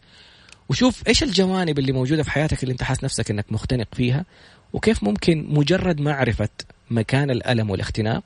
وشوف 0.69 1.09
إيش 1.09 1.23
الجوانب 1.23 1.79
اللي 1.79 1.93
موجودة 1.93 2.23
في 2.23 2.31
حياتك 2.31 2.63
اللي 2.63 2.73
أنت 2.73 2.83
حاس 2.83 3.05
نفسك 3.05 3.31
إنك 3.31 3.45
مختنق 3.51 3.89
فيها 3.95 4.25
وكيف 4.73 5.05
ممكن 5.05 5.47
مجرد 5.49 6.01
معرفة 6.01 6.49
مكان 6.91 7.31
الألم 7.31 7.71
والاختناق 7.71 8.23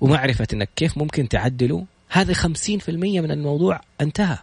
ومعرفة 0.00 0.46
إنك 0.52 0.68
كيف 0.76 0.98
ممكن 0.98 1.28
تعدله 1.28 1.86
هذا 2.08 2.34
50% 2.34 2.88
من 2.88 3.30
الموضوع 3.30 3.80
انتهى. 4.00 4.38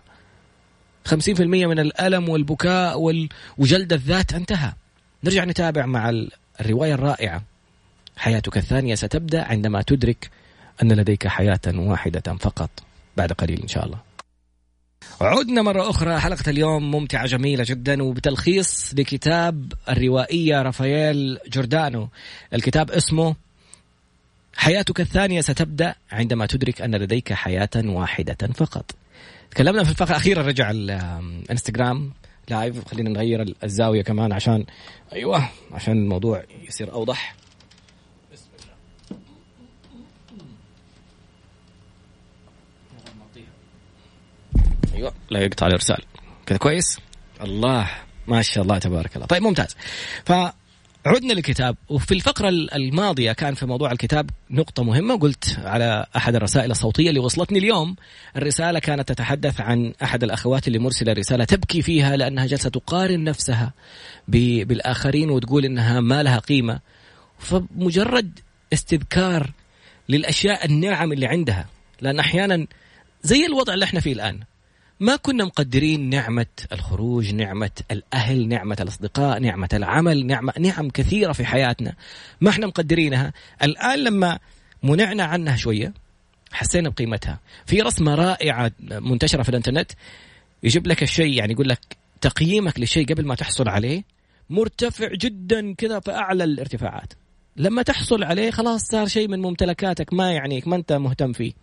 50% 1.09 1.39
من 1.41 1.79
الألم 1.79 2.29
والبكاء 2.29 3.23
وجلد 3.57 3.93
الذات 3.93 4.33
انتهى. 4.33 4.73
نرجع 5.23 5.45
نتابع 5.45 5.85
مع 5.85 6.25
الرواية 6.61 6.93
الرائعة. 6.93 7.43
حياتك 8.17 8.57
الثانية 8.57 8.95
ستبدأ 8.95 9.43
عندما 9.43 9.81
تدرك 9.81 10.29
أن 10.81 10.91
لديك 10.91 11.27
حياة 11.27 11.59
واحدة 11.67 12.33
فقط 12.39 12.69
بعد 13.17 13.31
قليل 13.31 13.61
إن 13.61 13.67
شاء 13.67 13.85
الله. 13.85 14.08
عدنا 15.21 15.61
مرة 15.61 15.89
أخرى. 15.89 16.19
حلقة 16.19 16.49
اليوم 16.49 16.91
ممتعة 16.91 17.25
جميلة 17.25 17.65
جدا 17.67 18.03
وبتلخيص 18.03 18.93
لكتاب 18.93 19.73
الروائية 19.89 20.61
رافائيل 20.61 21.37
جوردانو. 21.47 22.09
الكتاب 22.53 22.91
اسمه 22.91 23.35
حياتك 24.55 24.99
الثانية 24.99 25.41
ستبدأ 25.41 25.95
عندما 26.11 26.45
تدرك 26.45 26.81
أن 26.81 26.95
لديك 26.95 27.33
حياة 27.33 27.69
واحدة 27.75 28.47
فقط. 28.55 28.95
تكلمنا 29.51 29.83
في 29.83 29.89
الفقرة 29.89 30.09
الأخيرة 30.09 30.41
رجع 30.41 30.71
الانستغرام 30.71 32.11
لايف 32.49 32.87
خلينا 32.87 33.09
نغير 33.09 33.55
الزاوية 33.63 34.01
كمان 34.01 34.31
عشان 34.33 34.65
أيوة 35.13 35.49
عشان 35.71 35.93
الموضوع 35.93 36.43
يصير 36.67 36.93
أوضح. 36.93 37.35
أيوه. 44.99 45.13
لا 45.29 45.39
يقطع 45.39 45.67
الإرسال. 45.67 45.97
كذا 46.45 46.57
كويس؟ 46.57 46.99
الله 47.43 47.89
ما 48.27 48.41
شاء 48.41 48.63
الله 48.63 48.77
تبارك 48.77 49.15
الله. 49.15 49.27
طيب 49.27 49.43
ممتاز. 49.43 49.75
ف 50.25 50.31
عدنا 51.05 51.33
للكتاب 51.33 51.75
وفي 51.89 52.13
الفقرة 52.13 52.49
الماضية 52.49 53.31
كان 53.31 53.53
في 53.53 53.65
موضوع 53.65 53.91
الكتاب 53.91 54.29
نقطة 54.51 54.83
مهمة 54.83 55.17
قلت 55.17 55.59
على 55.63 56.05
أحد 56.15 56.35
الرسائل 56.35 56.71
الصوتية 56.71 57.09
اللي 57.09 57.19
وصلتني 57.19 57.59
اليوم. 57.59 57.95
الرسالة 58.35 58.79
كانت 58.79 59.09
تتحدث 59.09 59.61
عن 59.61 59.93
أحد 60.03 60.23
الأخوات 60.23 60.67
اللي 60.67 60.79
مرسلة 60.79 61.13
رسالة 61.13 61.45
تبكي 61.45 61.81
فيها 61.81 62.17
لأنها 62.17 62.45
جالسة 62.45 62.69
تقارن 62.69 63.23
نفسها 63.23 63.73
بالآخرين 64.27 65.29
وتقول 65.29 65.65
إنها 65.65 65.99
ما 65.99 66.23
لها 66.23 66.39
قيمة. 66.39 66.79
فمجرد 67.39 68.39
استذكار 68.73 69.51
للأشياء 70.09 70.65
النعم 70.65 71.11
اللي 71.11 71.27
عندها 71.27 71.65
لأن 72.01 72.19
أحيانا 72.19 72.67
زي 73.23 73.45
الوضع 73.45 73.73
اللي 73.73 73.85
إحنا 73.85 73.99
فيه 73.99 74.13
الآن. 74.13 74.39
ما 74.99 75.15
كنا 75.15 75.45
مقدرين 75.45 76.09
نعمة 76.09 76.45
الخروج 76.71 77.33
نعمة 77.33 77.71
الأهل 77.91 78.47
نعمة 78.47 78.77
الأصدقاء 78.79 79.39
نعمة 79.39 79.69
العمل 79.73 80.25
نعمة 80.25 80.53
نعم 80.59 80.89
كثيرة 80.89 81.31
في 81.31 81.45
حياتنا 81.45 81.95
ما 82.41 82.49
إحنا 82.49 82.67
مقدرينها. 82.67 83.33
الآن 83.63 83.99
لما 83.99 84.39
منعنا 84.83 85.23
عنها 85.23 85.55
شوية 85.55 85.93
حسينا 86.51 86.89
بقيمتها. 86.89 87.39
في 87.65 87.81
رسمة 87.81 88.15
رائعة 88.15 88.71
منتشرة 88.79 89.43
في 89.43 89.49
الإنترنت 89.49 89.91
يجيب 90.63 90.87
لك 90.87 91.03
الشيء 91.03 91.33
يعني 91.37 91.53
يقول 91.53 91.69
لك 91.69 91.97
تقييمك 92.21 92.79
للشيء 92.79 93.05
قبل 93.05 93.25
ما 93.25 93.35
تحصل 93.35 93.69
عليه 93.69 94.03
مرتفع 94.49 95.13
جدا 95.13 95.73
كذا 95.73 95.99
في 95.99 96.11
أعلى 96.11 96.43
الارتفاعات. 96.43 97.13
لما 97.57 97.81
تحصل 97.81 98.23
عليه 98.23 98.51
خلاص 98.51 98.81
صار 98.81 99.07
شيء 99.07 99.27
من 99.27 99.41
ممتلكاتك 99.41 100.13
ما 100.13 100.31
يعنيك 100.31 100.67
ما 100.67 100.75
أنت 100.75 100.93
مهتم 100.93 101.33
فيه. 101.33 101.53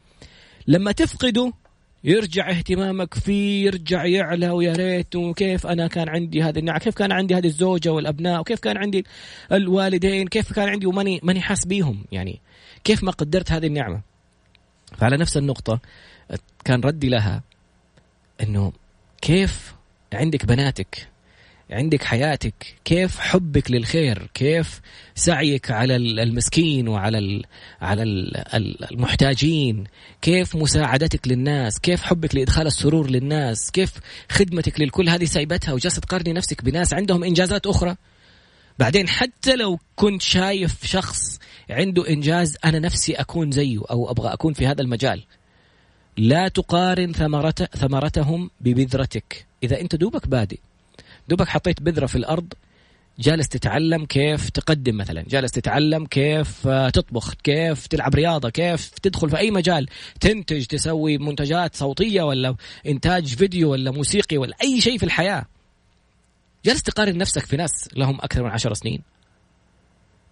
لما 0.66 0.92
تفقده 0.92 1.52
يرجع 2.06 2.50
اهتمامك 2.50 3.14
فيه 3.14 3.66
يرجع 3.66 4.04
يعلى 4.04 4.50
ويا 4.50 4.72
ريت 4.72 5.16
وكيف 5.16 5.66
أنا 5.66 5.86
كان 5.86 6.08
عندي 6.08 6.42
هذه 6.42 6.58
النعم 6.58 6.78
كيف 6.78 6.94
كان 6.94 7.12
عندي 7.12 7.34
هذه 7.34 7.46
الزوجة 7.46 7.92
والأبناء 7.92 8.40
وكيف 8.40 8.60
كان 8.60 8.76
عندي 8.76 9.06
الوالدين 9.52 10.28
كيف 10.28 10.52
كان 10.52 10.68
عندي 10.68 10.86
وماني 10.86 11.20
ماني 11.22 11.40
حاس 11.40 11.66
بيهم 11.66 12.04
يعني 12.12 12.40
كيف 12.84 13.04
ما 13.04 13.12
قدرت 13.12 13.52
هذه 13.52 13.66
النعمة؟ 13.66 14.00
فعلى 14.96 15.16
نفس 15.16 15.36
النقطة 15.36 15.80
كان 16.64 16.80
ردي 16.80 17.08
لها 17.08 17.42
إنه 18.42 18.72
كيف 19.22 19.74
عندك 20.12 20.46
بناتك؟ 20.46 21.08
عندك 21.70 22.04
حياتك 22.04 22.76
كيف 22.84 23.18
حبك 23.18 23.70
للخير؟ 23.70 24.30
كيف 24.34 24.80
سعيك 25.14 25.70
على 25.70 25.96
المسكين 25.96 26.88
وعلى 26.88 27.42
على 27.80 28.02
المحتاجين؟ 28.90 29.84
كيف 30.22 30.56
مساعدتك 30.56 31.28
للناس؟ 31.28 31.78
كيف 31.78 32.02
حبك 32.02 32.34
لإدخال 32.34 32.66
السرور 32.66 33.10
للناس؟ 33.10 33.70
كيف 33.70 33.92
خدمتك 34.30 34.80
للكل؟ 34.80 35.08
هذه 35.08 35.24
سايبتها 35.24 35.72
وجالسة 35.72 36.00
تقارني 36.00 36.32
نفسك 36.32 36.64
بناس 36.64 36.94
عندهم 36.94 37.24
إنجازات 37.24 37.66
أخرى. 37.66 37.96
بعدين 38.78 39.08
حتى 39.08 39.56
لو 39.56 39.78
كنت 39.96 40.22
شايف 40.22 40.86
شخص 40.86 41.38
عنده 41.70 42.08
إنجاز 42.08 42.56
أنا 42.64 42.78
نفسي 42.78 43.14
أكون 43.14 43.50
زيه 43.50 43.80
أو 43.90 44.10
أبغى 44.10 44.32
أكون 44.32 44.52
في 44.52 44.66
هذا 44.66 44.82
المجال. 44.82 45.24
لا 46.16 46.48
تقارن 46.48 47.12
ثمرته 47.12 47.64
ثمرتهم 47.64 48.50
ببذرتك. 48.60 49.46
إذا 49.62 49.80
أنت 49.80 49.96
دوبك 49.96 50.28
بادئ 50.28 50.58
دوبك 51.28 51.48
حطيت 51.48 51.82
بذرة 51.82 52.06
في 52.06 52.16
الأرض 52.16 52.52
جالس 53.18 53.48
تتعلم 53.48 54.04
كيف 54.04 54.50
تقدم 54.50 54.96
مثلا 54.96 55.24
جالس 55.28 55.52
تتعلم 55.52 56.06
كيف 56.06 56.66
آه، 56.68 56.90
تطبخ 56.90 57.34
كيف 57.34 57.86
تلعب 57.86 58.14
رياضة 58.14 58.50
كيف 58.50 58.88
تدخل 58.88 59.30
في 59.30 59.38
أي 59.38 59.50
مجال 59.50 59.88
تنتج 60.20 60.64
تسوي 60.64 61.18
منتجات 61.18 61.74
صوتية 61.74 62.22
ولا 62.22 62.56
إنتاج 62.86 63.34
فيديو 63.34 63.72
ولا 63.72 63.90
موسيقي 63.90 64.36
ولا 64.36 64.56
أي 64.62 64.80
شيء 64.80 64.98
في 64.98 65.04
الحياة. 65.04 65.46
جالس 66.64 66.82
تقارن 66.82 67.18
نفسك 67.18 67.46
في 67.46 67.56
ناس 67.56 67.88
لهم 67.96 68.20
أكثر 68.20 68.42
من 68.42 68.50
عشر 68.50 68.74
سنين. 68.74 69.02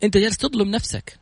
أنت 0.02 0.16
جالس 0.16 0.36
تظلم 0.36 0.70
نفسك. 0.70 1.18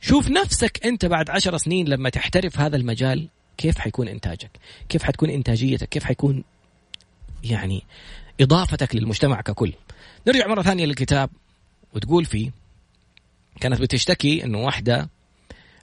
شوف 0.00 0.30
نفسك 0.30 0.86
أنت 0.86 1.06
بعد 1.06 1.30
عشر 1.30 1.56
سنين 1.56 1.88
لما 1.88 2.08
تحترف 2.08 2.60
هذا 2.60 2.76
المجال 2.76 3.28
كيف 3.56 3.78
حيكون 3.78 4.08
إنتاجك 4.08 4.50
كيف 4.88 5.02
حتكون 5.02 5.30
إنتاجيتك 5.30 5.88
كيف 5.88 6.04
حيكون 6.04 6.44
يعني 7.44 7.82
إضافتك 8.40 8.96
للمجتمع 8.96 9.40
ككل. 9.40 9.72
نرجع 10.26 10.46
مرة 10.46 10.62
ثانية 10.62 10.86
للكتاب 10.86 11.30
وتقول 11.94 12.24
فيه 12.24 12.50
كانت 13.60 13.80
بتشتكي 13.80 14.44
أنه 14.44 14.58
واحدة 14.58 15.08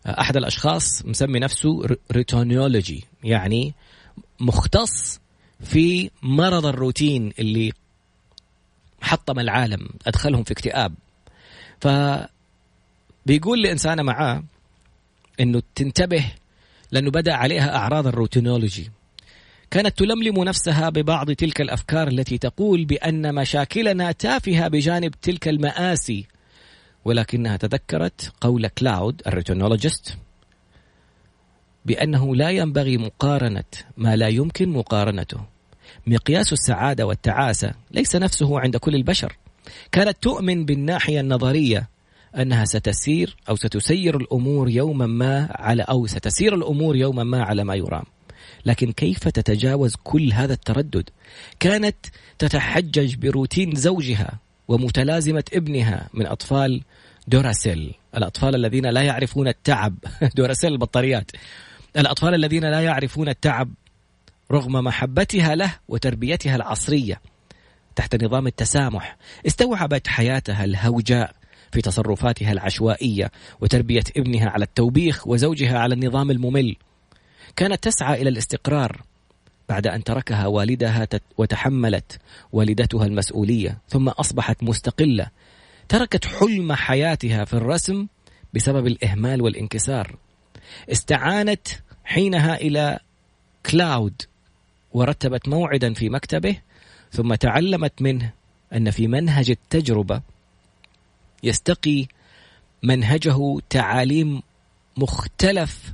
أحد 0.08 0.38
الأشخاص 0.38 1.06
مسمي 1.06 1.40
نفسه 1.40 1.98
ريتونيولوجي 2.12 3.04
يعني 3.24 3.74
مختص 4.40 5.20
في 5.64 6.10
مرض 6.22 6.66
الروتين 6.66 7.34
اللي 7.40 7.74
حطم 9.02 9.40
العالم 9.40 9.90
أدخلهم 10.08 10.44
في 10.44 10.52
اكتئاب. 10.52 10.94
ف 11.82 11.88
بيقول 13.26 13.62
لإنسانة 13.62 14.04
معاه 14.04 14.44
أنه 15.40 15.62
تنتبه 15.76 16.32
لأنه 16.92 17.12
بدأ 17.12 17.34
عليها 17.34 17.76
أعراض 17.76 18.08
ال 18.08 18.15
routinology 18.15 18.92
كانت 19.76 19.98
تلملم 19.98 20.44
نفسها 20.44 20.90
ببعض 20.90 21.32
تلك 21.32 21.62
الأفكار 21.62 22.08
التي 22.08 22.38
تقول 22.38 22.86
بأن 22.86 23.36
مشاكلنا 23.36 24.12
تافهة 24.12 24.68
بجانب 24.68 25.12
تلك 25.22 25.48
المآسي. 25.48 26.26
ولكنها 27.06 27.58
تذكرت 27.58 28.34
قول 28.42 28.68
كلاود 28.68 29.22
ال 29.28 29.34
routinologist 29.34 30.18
بأنه 31.86 32.36
لا 32.36 32.50
ينبغي 32.50 32.98
مقارنة 32.98 33.64
ما 33.98 34.16
لا 34.16 34.28
يمكن 34.28 34.70
مقارنته. 34.70 35.40
مقياس 36.08 36.54
السعادة 36.54 37.06
والتعاسة 37.06 37.74
ليس 37.92 38.16
نفسه 38.16 38.60
عند 38.60 38.78
كل 38.78 38.96
البشر. 38.96 39.38
كانت 39.92 40.18
تؤمن 40.22 40.66
بالناحية 40.66 41.20
النظرية 41.20 41.90
أنها 42.38 42.66
ستسير 42.66 43.36
أو 43.50 43.56
ستسير 43.56 44.18
الأمور 44.18 44.70
يوما 44.70 45.06
ما 45.06 45.48
على 45.52 45.84
أو 45.84 46.08
ستسير 46.08 46.56
الأمور 46.56 46.96
يوما 46.96 47.24
ما 47.24 47.44
على 47.44 47.64
ما 47.64 47.76
يرام. 47.76 48.15
لكن 48.66 48.92
كيف 48.92 49.28
تتجاوز 49.28 49.96
كل 50.04 50.34
هذا 50.34 50.54
التردد؟ 50.54 51.10
كانت 51.60 51.96
تتحجج 52.40 53.16
بروتين 53.16 53.76
زوجها 53.76 54.40
ومتلازمة 54.68 55.44
ابنها 55.54 56.10
من 56.14 56.26
أطفال 56.26 56.82
دوراسيل. 57.28 57.94
الأطفال 58.18 58.56
الذين 58.56 58.86
لا 58.86 59.02
يعرفون 59.02 59.48
التعب. 59.48 59.96
دوراسيل 60.38 60.72
البطاريات. 60.72 61.32
الأطفال 61.98 62.34
الذين 62.34 62.66
لا 62.66 62.82
يعرفون 62.82 63.30
التعب 63.30 63.74
رغم 64.52 64.72
محبتها 64.72 65.56
له 65.56 65.76
وتربيتها 65.88 66.56
العصرية 66.56 67.22
تحت 67.96 68.24
نظام 68.24 68.48
التسامح 68.48 69.18
استوعبت 69.48 70.08
حياتها 70.08 70.64
الهوجاء 70.64 71.36
في 71.72 71.82
تصرفاتها 71.82 72.52
العشوائية 72.52 73.32
وتربية 73.62 74.04
ابنها 74.18 74.50
على 74.50 74.66
التوبيخ 74.66 75.28
وزوجها 75.28 75.80
على 75.80 75.94
النظام 75.94 76.32
الممل. 76.32 76.76
كانت 77.56 77.84
تسعى 77.84 78.22
إلى 78.22 78.30
الاستقرار 78.30 79.02
بعد 79.70 79.88
أن 79.88 80.04
تركها 80.04 80.48
والدها 80.48 81.08
وتحملت 81.38 82.20
والدتها 82.54 83.06
المسؤولية 83.06 83.78
ثم 83.90 84.10
أصبحت 84.10 84.64
مستقلة. 84.64 85.28
تركت 85.90 86.26
حلم 86.26 86.74
حياتها 86.74 87.46
في 87.46 87.54
الرسم 87.54 88.08
بسبب 88.54 88.88
الإهمال 88.88 89.42
والانكسار. 89.42 90.16
استعانت 90.92 91.68
حينها 92.06 92.56
إلى 92.56 93.00
كلاود 93.72 94.22
ورتبت 94.94 95.48
موعدا 95.48 95.94
في 95.94 96.10
مكتبه 96.10 96.58
ثم 97.12 97.36
تعلمت 97.36 98.02
منه 98.02 98.32
أن 98.74 98.92
في 98.92 99.08
منهج 99.08 99.50
التجربة 99.50 100.22
يستقي 101.44 102.08
منهجه 102.84 103.60
تعاليم 103.70 104.42
مختلف 104.98 105.94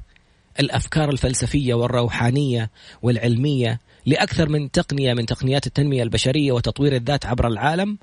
الأفكار 0.60 1.10
الفلسفية 1.10 1.74
والروحانية 1.74 2.70
والعلمية 3.02 3.80
لأكثر 4.06 4.50
من 4.50 4.72
تقنية 4.72 5.14
من 5.14 5.26
تقنيات 5.26 5.68
التنمية 5.68 6.04
البشرية 6.04 6.52
وتطوير 6.52 6.96
الذات 6.96 7.26
عبر 7.26 7.48
العالم 7.48 7.98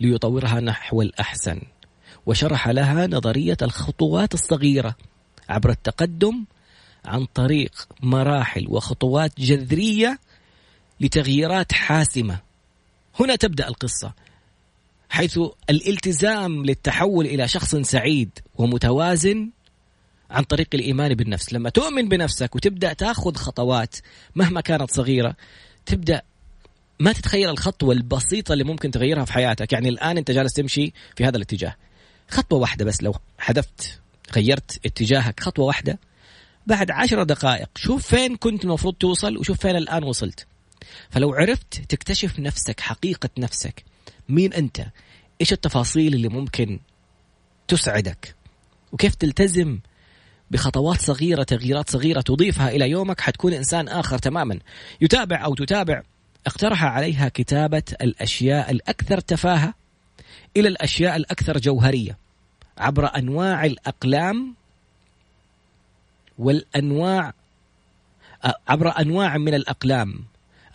ليطورها 0.00 0.60
نحو 0.60 1.02
الأحسن. 1.02 1.60
وشرح 2.26 2.68
لها 2.68 3.06
نظرية 3.06 3.56
الخطوات 3.62 4.34
الصغيرة 4.34 4.96
عبر 5.48 5.70
التقدم 5.70 6.44
عن 7.04 7.26
طريق 7.34 7.88
مراحل 8.02 8.66
وخطوات 8.68 9.40
جذرية 9.40 10.18
لتغييرات 11.00 11.72
حاسمة. 11.72 12.38
هنا 13.20 13.36
تبدأ 13.36 13.68
القصة 13.68 14.12
حيث 15.12 15.40
الالتزام 15.70 16.64
للتحول 16.64 17.26
إلى 17.26 17.48
شخص 17.48 17.76
سعيد 17.76 18.38
ومتوازن 18.54 19.50
عن 20.32 20.42
طريق 20.42 20.68
الإيمان 20.74 21.14
بالنفس. 21.14 21.52
لما 21.52 21.70
تؤمن 21.70 22.08
بنفسك 22.08 22.56
وتبدأ 22.56 22.92
تأخذ 22.92 23.34
خطوات 23.34 23.96
مهما 24.34 24.60
كانت 24.60 24.90
صغيرة 24.90 25.36
تبدأ 25.86 26.22
ما 27.00 27.12
تتخيل 27.12 27.48
الخطوه 27.48 27.94
البسيطه 27.94 28.52
اللي 28.52 28.64
ممكن 28.64 28.90
تغيرها 28.90 29.24
في 29.24 29.32
حياتك. 29.32 29.72
يعني 29.72 29.88
الآن 29.88 30.18
أنت 30.18 30.30
جالس 30.30 30.52
تمشي 30.52 30.92
في 31.16 31.24
هذا 31.24 31.36
الاتجاه. 31.36 31.76
خطوة 32.28 32.58
واحدة 32.58 32.84
بس 32.84 33.02
لو 33.02 33.14
حذفت 33.38 34.00
غيرت 34.34 34.80
اتجاهك 34.86 35.40
خطوة 35.40 35.64
واحدة 35.64 35.98
بعد 36.66 36.90
عشر 36.90 37.22
دقائق 37.22 37.68
شوف 37.76 38.06
فين 38.06 38.36
كنت 38.36 38.64
المفروض 38.64 38.94
توصل 38.94 39.36
وشوف 39.36 39.60
فين 39.60 39.76
الآن 39.76 40.04
وصلت. 40.04 40.46
فلو 41.10 41.34
عرفت 41.34 41.80
تكتشف 41.88 42.38
نفسك 42.38 42.80
حقيقة 42.80 43.30
نفسك 43.38 43.84
مين 44.28 44.52
أنت؟ 44.52 44.86
إيش 45.40 45.52
التفاصيل 45.52 46.14
اللي 46.14 46.28
ممكن 46.28 46.80
تسعدك؟ 47.68 48.34
وكيف 48.92 49.14
تلتزم 49.14 49.78
بخطوات 50.52 51.00
صغيرة 51.00 51.42
تغييرات 51.42 51.90
صغيرة 51.90 52.20
تضيفها 52.20 52.70
إلى 52.70 52.90
يومك 52.90 53.20
حتكون 53.20 53.52
إنسان 53.52 53.88
آخر 53.88 54.18
تماما. 54.18 54.58
يتابع 55.00 55.44
أو 55.44 55.54
تتابع 55.54 56.02
اقترح 56.46 56.84
عليها 56.84 57.28
كتابة 57.28 57.82
الأشياء 58.02 58.70
الأكثر 58.70 59.20
تفاهة 59.20 59.74
إلى 60.56 60.68
الأشياء 60.68 61.16
الأكثر 61.16 61.58
جوهرية 61.58 62.16
عبر 62.78 63.06
أنواع 63.16 63.64
الأقلام 63.64 64.54
والأنواع 66.38 67.32
عبر 68.68 69.00
أنواع 69.00 69.38
من 69.38 69.54
الأقلام. 69.54 70.24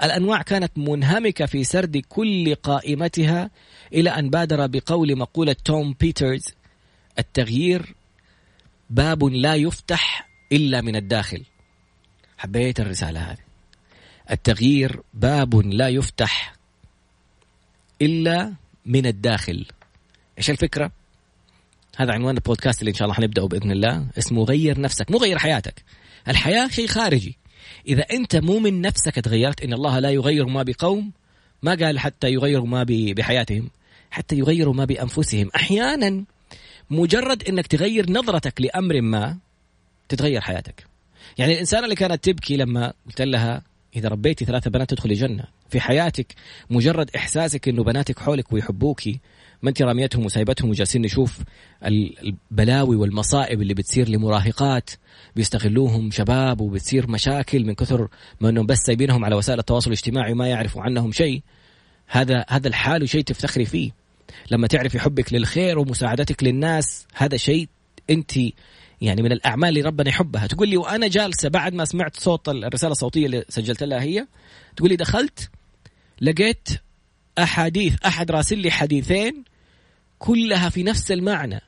الأنواع 0.03 0.41
كانت 0.41 0.71
منهمكة 0.77 1.45
في 1.45 1.63
سرد 1.63 1.97
كل 1.97 2.55
قائمتها 2.55 3.49
إلى 3.93 4.09
أن 4.09 4.29
بادر 4.29 4.67
بقول 4.67 5.17
مقولة 5.17 5.55
توم 5.65 5.95
بيترز 5.99 6.45
التغيير 7.19 7.95
باب 8.89 9.23
لا 9.23 9.55
يفتح 9.55 10.29
إلا 10.51 10.81
من 10.81 10.95
الداخل. 10.95 11.43
حبيت 12.37 12.79
الرسالة 12.79 13.19
هذه. 13.19 13.37
التغيير 14.31 15.01
باب 15.13 15.55
لا 15.55 15.87
يفتح 15.87 16.53
إلا 18.01 18.53
من 18.85 19.05
الداخل. 19.05 19.65
إيش 20.37 20.49
الفكرة؟ 20.49 20.91
هذا 21.97 22.13
عنوان 22.13 22.35
البودكاست 22.35 22.81
اللي 22.81 22.89
إن 22.89 22.95
شاء 22.95 23.05
الله 23.05 23.15
حنبدأه 23.15 23.47
بإذن 23.47 23.71
الله. 23.71 24.07
اسمه 24.17 24.43
غير 24.43 24.81
نفسك. 24.81 25.11
مو 25.11 25.17
غير 25.17 25.37
حياتك. 25.37 25.83
الحياة 26.27 26.67
شيء 26.67 26.87
خارجي. 26.87 27.37
إذا 27.87 28.01
أنت 28.11 28.35
مو 28.35 28.59
من 28.59 28.81
نفسك 28.81 29.15
تغيرت 29.15 29.61
إن 29.61 29.73
الله 29.73 29.99
لا 29.99 30.09
يغير 30.09 30.45
ما 30.45 30.63
بقوم 30.63 31.11
ما 31.63 31.75
قال 31.75 31.99
حتى 31.99 32.27
يغيروا 32.27 32.67
ما 32.67 32.85
بحياتهم 32.89 33.69
حتى 34.11 34.35
يغيروا 34.35 34.73
ما 34.73 34.85
بأنفسهم. 34.85 35.49
أحيانا 35.55 36.25
مجرد 36.89 37.43
إنك 37.43 37.67
تغير 37.67 38.11
نظرتك 38.11 38.61
لأمر 38.61 39.01
ما 39.01 39.37
تتغير 40.09 40.41
حياتك. 40.41 40.85
يعني 41.37 41.53
الإنسانة 41.53 41.83
اللي 41.83 41.95
كانت 41.95 42.23
تبكي 42.23 42.57
لما 42.57 42.93
قلت 43.05 43.21
لها 43.21 43.61
إذا 43.95 44.09
ربيتي 44.09 44.45
ثلاثة 44.45 44.71
بنات 44.71 44.89
تدخلي 44.89 45.13
جنة 45.13 45.43
في 45.69 45.79
حياتك 45.79 46.35
مجرد 46.69 47.09
إحساسك 47.15 47.67
إنه 47.67 47.83
بناتك 47.83 48.19
حولك 48.19 48.53
ويحبوكي 48.53 49.19
ما 49.61 49.69
أنت 49.69 49.81
راميتهم 49.81 50.25
وسايبتهم 50.25 50.69
وجالسين 50.69 51.01
نشوف 51.01 51.39
البلاوي 51.83 52.95
والمصائب 52.95 53.61
اللي 53.61 53.73
بتصير 53.73 54.09
لمراهقات 54.09 54.89
بيستغلوهم 55.35 56.11
شباب 56.11 56.61
وبتصير 56.61 57.09
مشاكل 57.09 57.65
من 57.65 57.75
كثر 57.75 58.07
ما 58.41 58.49
إنهم 58.49 58.65
بس 58.65 58.77
سايبينهم 58.77 59.25
على 59.25 59.35
وسائل 59.35 59.59
التواصل 59.59 59.87
الاجتماعي 59.87 60.31
وما 60.31 60.47
يعرفوا 60.47 60.81
عنهم 60.81 61.11
شيء. 61.11 61.41
هذا 62.07 62.45
هذا 62.49 62.67
الحال 62.67 63.09
شيء 63.09 63.23
تفتخري 63.23 63.65
فيه. 63.65 63.91
لما 64.51 64.67
تعرفي 64.67 64.99
حبك 64.99 65.33
للخير 65.33 65.79
ومساعدتك 65.79 66.43
للناس 66.43 67.07
هذا 67.13 67.37
شيء 67.37 67.67
أنت 68.09 68.31
يعني 69.01 69.21
من 69.21 69.31
الأعمال 69.31 69.69
اللي 69.69 69.81
ربنا 69.81 70.09
يحبها. 70.09 70.47
تقول 70.47 70.69
لي 70.69 70.77
وأنا 70.77 71.07
جالسة 71.07 71.49
بعد 71.49 71.73
ما 71.73 71.85
سمعت 71.85 72.15
صوت 72.15 72.49
الرسالة 72.49 72.91
الصوتية 72.91 73.25
اللي 73.25 73.45
سجلت 73.49 73.83
لها 73.83 74.01
هي 74.01 74.27
تقول 74.75 74.89
لي 74.89 74.95
دخلت 74.95 75.49
لقيت 76.21 76.69
أحاديث 77.39 77.95
أحد 78.05 78.31
راسل 78.31 78.57
لي 78.57 78.71
حديثين 78.71 79.43
كلها 80.19 80.69
في 80.69 80.83
نفس 80.83 81.11
المعنى 81.11 81.61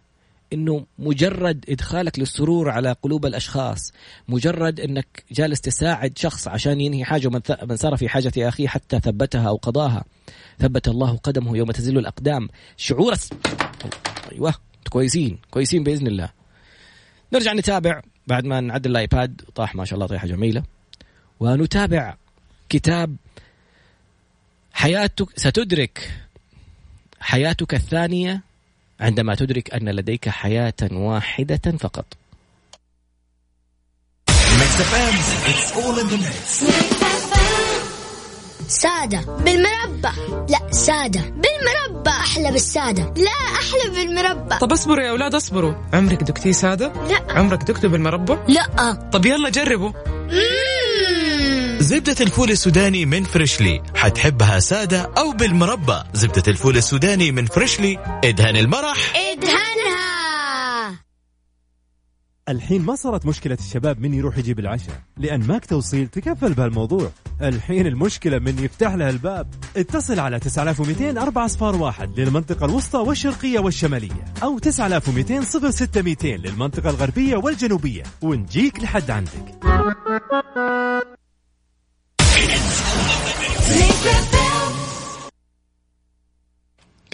إنه 0.54 0.86
مجرد 1.00 1.66
إدخالك 1.70 2.20
للسرور 2.20 2.70
على 2.70 2.96
قلوب 3.02 3.26
الأشخاص 3.26 3.94
مجرد 4.28 4.80
إنك 4.80 5.24
جالس 5.32 5.62
تساعد 5.62 6.18
شخص 6.18 6.48
عشان 6.48 6.82
ينهي 6.82 7.06
حاجة 7.06 7.28
ومن 7.28 7.76
سار 7.76 7.98
في 7.98 8.10
حاجة 8.10 8.32
أخيه 8.38 8.68
حتى 8.68 9.00
ثبتها 9.00 9.48
أو 9.48 9.56
قضاها. 9.56 10.04
ثبت 10.60 10.88
الله 10.88 11.18
قدمه 11.18 11.58
يوم 11.58 11.72
تزل 11.72 11.98
الأقدام. 11.98 12.50
شعور 12.78 13.16
أيوه 14.32 14.54
كويسين 14.90 15.40
كويسين 15.52 15.84
بإذن 15.84 16.08
الله. 16.08 16.30
نرجع 17.34 17.54
نتابع 17.54 18.02
بعد 18.28 18.46
ما 18.46 18.62
نعدل 18.62 18.92
الآيباد. 18.92 19.42
طاح 19.56 19.76
ما 19.76 19.86
شاء 19.86 19.96
الله 19.96 20.08
طيحة 20.08 20.28
جميلة. 20.28 20.64
ونتابع 21.40 22.16
كتاب 22.70 23.16
حياتك 24.74 25.40
ستدرك 25.40 26.26
حياتك 27.20 27.74
الثانية 27.74 28.42
عندما 29.00 29.36
تدرك 29.36 29.74
أن 29.74 29.90
لديك 29.90 30.30
حياة 30.30 30.74
واحدة 30.92 31.78
فقط. 31.80 32.06
سادة 38.70 39.20
بالمربى 39.20 40.10
لا 40.50 40.60
سادة 40.72 41.20
بالمربى 41.20 42.10
أحلى 42.10 42.52
بالسادة. 42.52 43.14
لا 43.18 43.32
أحلى 43.32 43.90
بالمربى 43.96 44.56
طب 44.62 44.72
اصبروا 44.72 45.04
يا 45.04 45.10
أولاد 45.10 45.36
اصبروا. 45.36 45.74
عمرك 45.94 46.24
دكتي 46.24 46.54
سادة؟ 46.54 46.94
لا. 47.10 47.34
عمرك 47.40 47.64
دكتي 47.64 47.88
بالمربى؟ 47.88 48.38
لا. 48.48 48.94
طب 49.14 49.26
يلا 49.26 49.50
جربوا. 49.50 49.92
زبدة 51.80 52.16
الفول 52.22 52.52
السوداني 52.52 53.06
من 53.06 53.24
فريشلي. 53.24 53.82
حتحبها 53.96 54.60
سادة 54.60 55.12
أو 55.18 55.32
بالمربى 55.32 56.04
زبدة 56.14 56.44
الفول 56.48 56.78
السوداني 56.78 57.32
من 57.32 57.46
فريشلي. 57.46 58.20
إدهن 58.24 58.58
المرح. 58.58 59.14
إدهنها. 59.16 60.09
الحين 62.50 62.82
ما 62.82 62.96
صارت 62.96 63.26
مشكلة 63.26 63.58
الشباب 63.60 64.00
من 64.00 64.14
يروح 64.14 64.38
يجيب 64.38 64.60
العشاء 64.60 65.02
لأن 65.18 65.48
ماك 65.48 65.66
توصيل 65.66 66.08
تكفل 66.08 66.54
بهالموضوع. 66.54 67.12
الحين 67.42 67.88
المشكلة 67.88 68.40
من 68.40 68.60
يفتح 68.60 68.94
لها 68.94 69.10
الباب. 69.10 69.48
اتصل 69.78 70.20
على 70.20 70.40
9200 70.40 71.22
4 71.22 71.48
صفار 71.48 71.76
واحد 71.76 72.20
للمنطقة 72.20 72.66
الوسطى 72.66 72.98
والشرقية 72.98 73.60
والشمالية 73.60 74.26
أو 74.44 74.60
9200 74.60 75.42
06200 75.42 76.28
للمنطقة 76.28 76.90
الغربية 76.90 77.36
والجنوبية 77.36 78.04
ونجيك 78.22 78.80
لحد 78.80 79.12
عندك. 79.12 79.60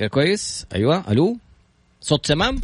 كويس؟ 0.09 0.65
أيوه 0.75 1.11
ألو؟ 1.11 1.37
صوت 2.01 2.25
تمام؟ 2.25 2.61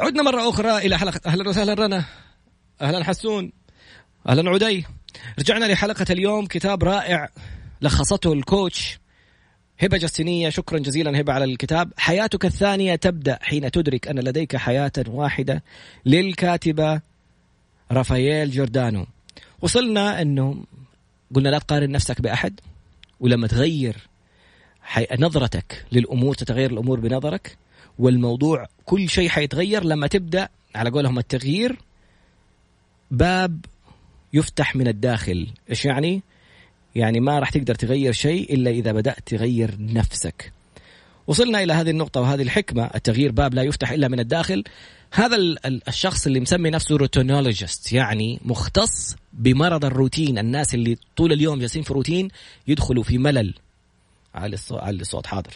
عدنا 0.00 0.22
مرة 0.22 0.48
أخرى 0.48 0.78
إلى 0.78 0.98
حلقة 0.98 1.20
أهلا 1.26 1.48
وسهلا 1.48 1.74
رنا. 1.74 2.04
أهلا 2.80 3.04
حسون. 3.04 3.52
أهلا 4.28 4.50
عدي. 4.50 4.84
رجعنا 5.38 5.64
لحلقة 5.64 6.06
اليوم 6.10 6.46
كتاب 6.46 6.84
رائع 6.84 7.28
لخصته 7.80 8.32
الكوتش. 8.32 8.98
هبة 9.78 9.96
جسينية 9.96 10.50
شكرا 10.50 10.78
جزيلا 10.78 11.20
هبة 11.20 11.32
على 11.32 11.44
الكتاب. 11.44 11.92
حياتك 11.96 12.44
الثانية 12.44 12.94
تبدأ 12.94 13.38
حين 13.42 13.70
تدرك 13.70 14.08
أن 14.08 14.18
لديك 14.18 14.56
حياة 14.56 14.92
واحدة 15.06 15.62
للكاتبة 16.06 17.00
رافائيل 17.92 18.50
جوردانو. 18.50 19.06
وصلنا 19.62 20.22
أنه 20.22 20.64
قلنا 21.34 21.48
لا 21.48 21.58
تقارن 21.58 21.90
نفسك 21.90 22.20
بأحد 22.20 22.60
ولما 23.20 23.46
تغير. 23.46 23.96
نظرتك 25.18 25.84
للأمور 25.92 26.34
تتغير 26.34 26.70
الأمور 26.70 27.00
بنظرك 27.00 27.56
والموضوع 27.98 28.66
كل 28.84 29.08
شيء 29.08 29.28
حيتغير 29.28 29.84
لما 29.84 30.06
تبدأ 30.06 30.48
على 30.74 30.90
قولهم 30.90 31.18
التغيير 31.18 31.78
باب 33.10 33.64
يفتح 34.32 34.76
من 34.76 34.88
الداخل. 34.88 35.46
إيش 35.70 35.84
يعني؟ 35.84 36.22
يعني 36.94 37.20
ما 37.20 37.38
راح 37.38 37.50
تقدر 37.50 37.74
تغير 37.74 38.12
شيء 38.12 38.54
إلا 38.54 38.70
إذا 38.70 38.92
بدأت 38.92 39.18
تغير 39.26 39.76
نفسك. 39.80 40.52
وصلنا 41.26 41.62
إلى 41.62 41.72
هذه 41.72 41.90
النقطة 41.90 42.20
وهذه 42.20 42.42
الحكمة 42.42 42.90
التغيير 42.94 43.32
باب 43.32 43.54
لا 43.54 43.62
يفتح 43.62 43.90
إلا 43.90 44.08
من 44.08 44.20
الداخل. 44.20 44.64
هذا 45.12 45.36
الشخص 45.88 46.26
اللي 46.26 46.40
مسمي 46.40 46.70
نفسه 46.70 46.96
روتينولوجيست 46.96 47.92
يعني 47.92 48.40
مختص 48.44 49.16
بمرض 49.32 49.84
الروتين. 49.84 50.38
الناس 50.38 50.74
اللي 50.74 50.98
طول 51.16 51.32
اليوم 51.32 51.58
جالسين 51.58 51.82
في 51.82 51.94
روتين 51.94 52.28
يدخلوا 52.68 53.02
في 53.02 53.18
ملل. 53.18 53.54
على 54.34 54.56
الصوت 55.00 55.26
حاضر. 55.26 55.52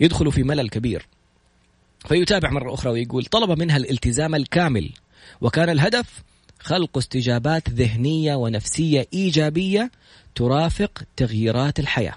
يدخلوا 0.00 0.32
في 0.32 0.42
ملل 0.42 0.68
كبير. 0.68 1.06
فيتابع 2.08 2.50
مرة 2.50 2.74
أخرى 2.74 2.92
ويقول 2.92 3.24
طلب 3.24 3.58
منها 3.58 3.76
الالتزام 3.76 4.34
الكامل 4.34 4.90
وكان 5.40 5.70
الهدف 5.70 6.22
خلق 6.60 6.98
استجابات 6.98 7.70
ذهنية 7.70 8.34
ونفسية 8.34 9.06
إيجابية 9.12 9.90
ترافق 10.34 11.02
تغييرات 11.16 11.80
الحياة. 11.80 12.14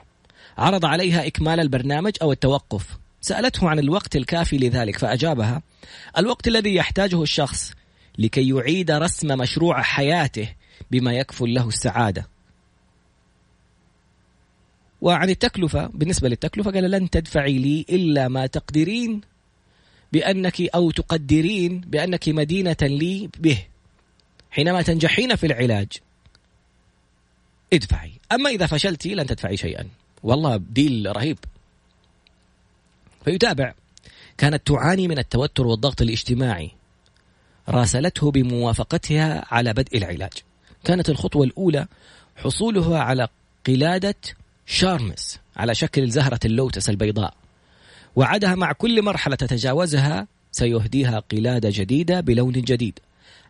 عرض 0.57 0.85
عليها 0.85 1.27
إكمال 1.27 1.59
البرنامج 1.59 2.11
أو 2.21 2.31
التوقف. 2.31 2.97
سألته 3.21 3.69
عن 3.69 3.79
الوقت 3.79 4.15
الكافي 4.15 4.57
لذلك 4.57 4.97
فأجابها 4.97 5.61
الوقت 6.17 6.47
الذي 6.47 6.75
يحتاجه 6.75 7.23
الشخص 7.23 7.73
لكي 8.17 8.49
يعيد 8.49 8.91
رسم 8.91 9.27
مشروع 9.27 9.81
حياته 9.81 10.49
بما 10.91 11.13
يكفل 11.13 11.53
له 11.53 11.67
السعادة. 11.67 12.27
وعن 15.01 15.29
التكلفة 15.29 15.89
بالنسبة 15.93 16.29
للتكلفة 16.29 16.71
قال 16.71 16.91
لن 16.91 17.09
تدفعي 17.09 17.57
لي 17.57 17.85
إلا 17.89 18.27
ما 18.27 18.45
تقدرين 18.45 19.21
بأنك 20.13 20.61
أو 20.61 20.91
تقدرين 20.91 21.79
بأنك 21.79 22.29
مدينة 22.29 22.77
لي 22.81 23.29
به. 23.39 23.65
حينما 24.51 24.81
تنجحين 24.81 25.35
في 25.35 25.45
العلاج. 25.45 25.87
ادفعي. 27.73 28.11
أما 28.31 28.49
إذا 28.49 28.65
فشلتي 28.65 29.15
لن 29.15 29.25
تدفعي 29.25 29.57
شيئا. 29.57 29.87
والله 30.23 30.57
ديل 30.57 31.15
رهيب. 31.15 31.37
فيتابع. 33.25 33.73
كانت 34.37 34.67
تعاني 34.67 35.07
من 35.07 35.19
التوتر 35.19 35.67
والضغط 35.67 36.01
الاجتماعي. 36.01 36.71
راسلته 37.69 38.31
بموافقتها 38.31 39.45
على 39.51 39.73
بدء 39.73 39.97
العلاج. 39.97 40.33
كانت 40.83 41.09
الخطوة 41.09 41.43
الأولى 41.43 41.87
حصولها 42.35 42.99
على 42.99 43.27
قلادة 43.67 44.15
شارمس 44.65 45.39
على 45.57 45.75
شكل 45.75 46.09
زهرة 46.09 46.39
اللوتس 46.45 46.89
البيضاء. 46.89 47.33
وعدها 48.15 48.55
مع 48.55 48.71
كل 48.71 49.01
مرحلة 49.01 49.35
تتجاوزها 49.35 50.27
سيهديها 50.51 51.19
قلادة 51.19 51.69
جديدة 51.73 52.19
بلون 52.19 52.51
جديد 52.51 52.99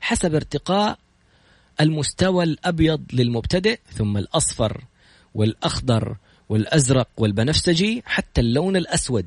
حسب 0.02 0.36
ارتقاء 0.36 0.98
المستوى 1.82 2.44
الأبيض 2.44 3.02
للمبتدئ 3.14 3.80
ثم 3.94 4.18
الأصفر 4.18 4.84
والأخضر 5.36 6.16
والأزرق 6.50 7.08
والبنفسجي 7.18 8.04
حتى 8.06 8.42
اللون 8.42 8.76
الأسود 8.76 9.26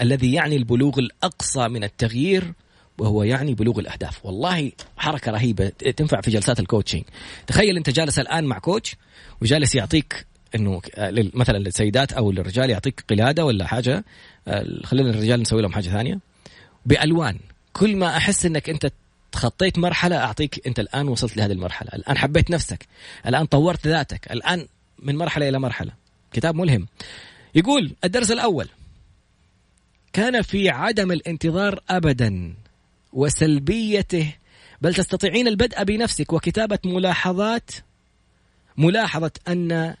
الذي 0.00 0.32
يعني 0.32 0.56
البلوغ 0.56 0.98
الأقصى 0.98 1.68
من 1.68 1.84
التغيير 1.84 2.52
وهو 2.98 3.22
يعني 3.22 3.54
بلوغ 3.54 3.78
الأهداف. 3.78 4.26
والله 4.26 4.72
حركة 4.96 5.32
رهيبة 5.32 5.68
تنفع 5.68 6.20
في 6.20 6.30
جلسات 6.30 6.60
ال 6.60 6.65
coaching 6.65 7.02
تخيل 7.46 7.76
أنت 7.76 7.90
جالس 7.90 8.18
الآن 8.18 8.44
مع 8.44 8.58
coach 8.58 8.96
وجالس 9.42 9.74
يعطيك 9.74 10.26
إنه 10.54 10.80
مثلا 11.34 11.58
للسيدات 11.58 12.12
أو 12.12 12.32
للرجال 12.32 12.70
يعطيك 12.70 13.04
قلادة 13.10 13.44
ولا 13.44 13.66
حاجة 13.66 14.04
خلينا 14.84 15.10
الرجال 15.10 15.40
نسوي 15.40 15.62
لهم 15.62 15.72
حاجة 15.72 15.88
ثانية. 15.88 16.18
بألوان 16.86 17.38
كل 17.72 17.96
ما 17.96 18.16
أحس 18.16 18.46
إنك 18.46 18.70
أنت 18.70 18.92
تخطيت 19.32 19.78
مرحلة 19.78 20.16
أعطيك 20.16 20.66
أنت 20.66 20.80
الآن 20.80 21.08
وصلت 21.08 21.36
لهذه 21.36 21.52
المرحلة. 21.52 21.90
الآن 21.94 22.18
حبيت 22.18 22.50
نفسك 22.50 22.86
الآن 23.26 23.46
طورت 23.46 23.86
ذاتك 23.86 24.32
الآن 24.32 24.66
من 24.98 25.16
مرحلة 25.16 25.48
إلى 25.48 25.58
مرحلة. 25.58 25.92
كتاب 26.32 26.54
ملهم. 26.54 26.86
يقول 27.54 27.94
الدرس 28.04 28.30
الأول. 28.30 28.68
كان 30.12 30.42
في 30.42 30.70
عدم 30.70 31.12
الانتظار 31.12 31.80
ابدا 31.90 32.54
وسلبيته 33.12 34.34
بل 34.80 34.94
تستطيعين 34.94 35.48
البدء 35.48 35.84
بنفسك 35.84 36.32
وكتابة 36.32 36.78
ملاحظات 36.84 37.70
ملاحظة 38.76 39.30
أن 39.48 39.94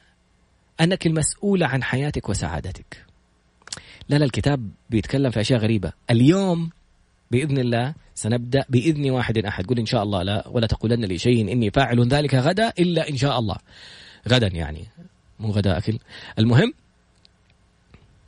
أنك 0.80 1.06
المسؤوله 1.06 1.66
عن 1.66 1.82
حياتك 1.82 2.28
وسعادتك. 2.28 3.04
لا 4.08 4.16
لا 4.16 4.24
الكتاب 4.24 4.70
بيتكلم 4.90 5.30
في 5.30 5.40
أشياء 5.40 5.60
غريبة. 5.60 5.92
اليوم 6.10 6.70
بإذن 7.30 7.58
الله 7.58 7.94
سنبدأ 8.14 8.64
بإذن 8.68 9.10
واحد 9.10 9.38
أحد. 9.38 9.66
قل 9.66 9.78
إن 9.78 9.86
شاء 9.86 10.02
الله 10.02 10.22
لا 10.22 10.48
ولا 10.48 10.66
تقولن 10.66 11.04
لي 11.04 11.18
شيء 11.18 11.52
إني 11.52 11.70
فاعل 11.70 12.08
ذلك 12.08 12.34
غدا 12.34 12.72
إلا 12.78 13.08
إن 13.08 13.16
شاء 13.16 13.38
الله. 13.38 13.56
غدا 14.28 14.46
يعني 14.46 14.84
مو 15.40 15.50
غدا 15.50 15.78
أكل. 15.78 15.98
المهم 16.38 16.72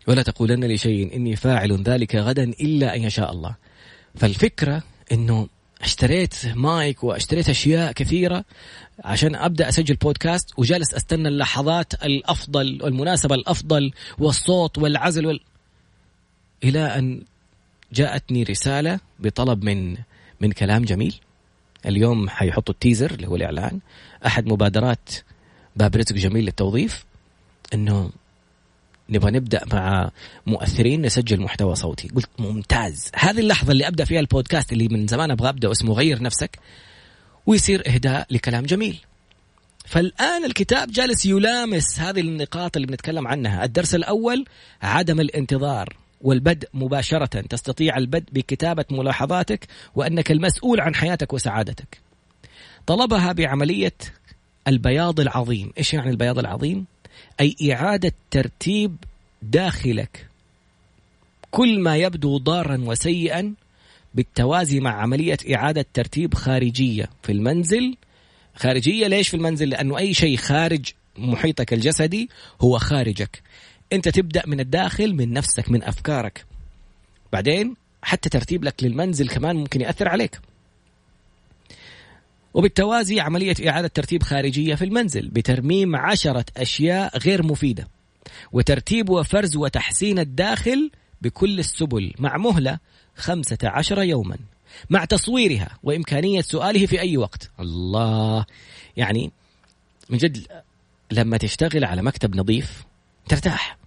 ولا 0.06 0.22
تقولن 0.22 0.64
لي 0.64 0.78
شيء 0.78 1.16
إني 1.16 1.36
فاعل 1.36 1.82
ذلك 1.82 2.16
غدا 2.16 2.44
إلا 2.44 2.96
إن 2.96 3.02
يشاء 3.02 3.32
الله. 3.32 3.54
فالفكرة 4.14 4.82
إنه 5.12 5.48
اشتريت 5.82 6.46
مايك 6.46 7.04
واشتريت 7.04 7.48
اشياء 7.48 7.92
كثيرة 7.92 8.44
عشان 9.04 9.34
أبدأ 9.34 9.68
أسجل 9.68 9.94
بودكاست 9.94 10.58
وجالس 10.58 10.94
أستنى 10.94 11.28
اللحظات 11.28 12.04
الأفضل 12.04 12.78
والمناسبة 12.82 13.34
الأفضل 13.34 13.92
والصوت 14.18 14.78
والعزل 14.78 15.26
وال... 15.26 15.40
إلى 16.64 16.80
أن 16.80 17.22
جاءتني 17.92 18.42
رسالة 18.42 19.00
بطلب 19.18 19.64
من 19.64 19.96
من 20.40 20.52
كلام 20.52 20.84
جميل. 20.84 21.14
اليوم 21.86 22.28
حيحطوا 22.28 22.74
التيزر 22.74 23.10
اللي 23.10 23.28
هو 23.28 23.36
الإعلان. 23.36 23.80
أحد 24.26 24.46
مبادرات 24.46 25.10
باب 25.76 25.96
رزق 25.96 26.12
جميل 26.12 26.44
للتوظيف 26.44 27.04
إنه 27.74 28.10
نبغى 29.10 29.30
نبدأ 29.30 29.60
مع 29.72 30.10
مؤثرين 30.46 31.02
نسجل 31.02 31.40
محتوى 31.40 31.74
صوتي. 31.74 32.08
قلت 32.08 32.28
ممتاز. 32.38 33.10
هذه 33.14 33.40
اللحظة 33.40 33.72
اللي 33.72 33.88
أبدأ 33.88 34.04
فيها 34.04 34.20
البودكاست 34.20 34.72
اللي 34.72 34.88
من 34.88 35.06
زمان 35.06 35.30
أبغى 35.30 35.48
أبدأ 35.48 35.70
اسمه 35.70 35.94
غير 35.94 36.22
نفسك 36.22 36.58
ويصير 37.46 37.82
إهداء 37.86 38.26
لكلام 38.30 38.64
جميل. 38.64 39.00
فالآن 39.86 40.44
الكتاب 40.44 40.90
جالس 40.90 41.26
يلامس 41.26 42.00
هذه 42.00 42.20
النقاط 42.20 42.76
اللي 42.76 42.86
بنتكلم 42.86 43.28
عنها. 43.28 43.64
الدرس 43.64 43.94
الأول 43.94 44.44
عدم 44.82 45.20
الانتظار 45.20 45.96
والبدء 46.20 46.68
مباشرة. 46.74 47.40
تستطيع 47.40 47.96
البدء 47.96 48.32
بكتابة 48.32 48.84
ملاحظاتك 48.90 49.66
وأنك 49.94 50.30
المسؤول 50.30 50.80
عن 50.80 50.94
حياتك 50.94 51.32
وسعادتك. 51.32 52.00
طلبها 52.86 53.32
بعملية 53.32 53.96
البياض 54.68 55.20
العظيم. 55.20 55.72
إيش 55.78 55.94
يعني 55.94 56.10
البياض 56.10 56.38
العظيم؟ 56.38 56.86
أي 57.40 57.56
إعادة 57.72 58.12
ترتيب 58.30 58.96
داخلك. 59.42 60.26
كل 61.50 61.80
ما 61.80 61.96
يبدو 61.96 62.38
ضارا 62.38 62.80
وسيئا 62.84 63.54
بالتوازي 64.14 64.80
مع 64.80 65.02
عملية 65.02 65.38
إعادة 65.54 65.86
ترتيب 65.94 66.34
خارجية 66.34 67.10
في 67.22 67.32
المنزل. 67.32 67.96
خارجية 68.54 69.06
ليش 69.06 69.28
في 69.28 69.36
المنزل؟ 69.36 69.68
لأنه 69.68 69.98
أي 69.98 70.14
شيء 70.14 70.36
خارج 70.36 70.86
محيطك 71.18 71.72
الجسدي 71.72 72.28
هو 72.60 72.78
خارجك. 72.78 73.42
أنت 73.92 74.08
تبدأ 74.08 74.42
من 74.46 74.60
الداخل 74.60 75.14
من 75.14 75.32
نفسك 75.32 75.70
من 75.70 75.82
أفكارك. 75.82 76.44
بعدين 77.32 77.76
حتى 78.02 78.28
ترتيب 78.28 78.64
لك 78.64 78.84
للمنزل 78.84 79.28
كمان 79.28 79.56
ممكن 79.56 79.80
يأثر 79.80 80.08
عليك. 80.08 80.40
وبالتوازي 82.54 83.20
عملية 83.20 83.54
إعادة 83.68 83.88
ترتيب 83.88 84.22
خارجية 84.22 84.74
في 84.74 84.84
المنزل 84.84 85.28
بترميم 85.28 85.96
عشرة 85.96 86.44
أشياء 86.56 87.18
غير 87.18 87.42
مفيدة 87.42 87.88
وترتيب 88.52 89.10
وفرز 89.10 89.56
وتحسين 89.56 90.18
الداخل 90.18 90.90
بكل 91.22 91.58
السبل 91.58 92.14
مع 92.18 92.36
مهلة 92.36 92.78
خمسة 93.16 93.58
عشر 93.64 94.02
يوما 94.02 94.36
مع 94.90 95.04
تصويرها 95.04 95.78
وإمكانية 95.82 96.40
سؤاله 96.40 96.86
في 96.86 97.00
أي 97.00 97.16
وقت. 97.16 97.50
الله! 97.60 98.46
يعني 98.96 99.30
من 100.10 100.18
جد 100.18 100.46
لما 101.10 101.36
تشتغل 101.36 101.84
على 101.84 102.02
مكتب 102.02 102.36
نظيف 102.36 102.84
ترتاح. 103.28 103.78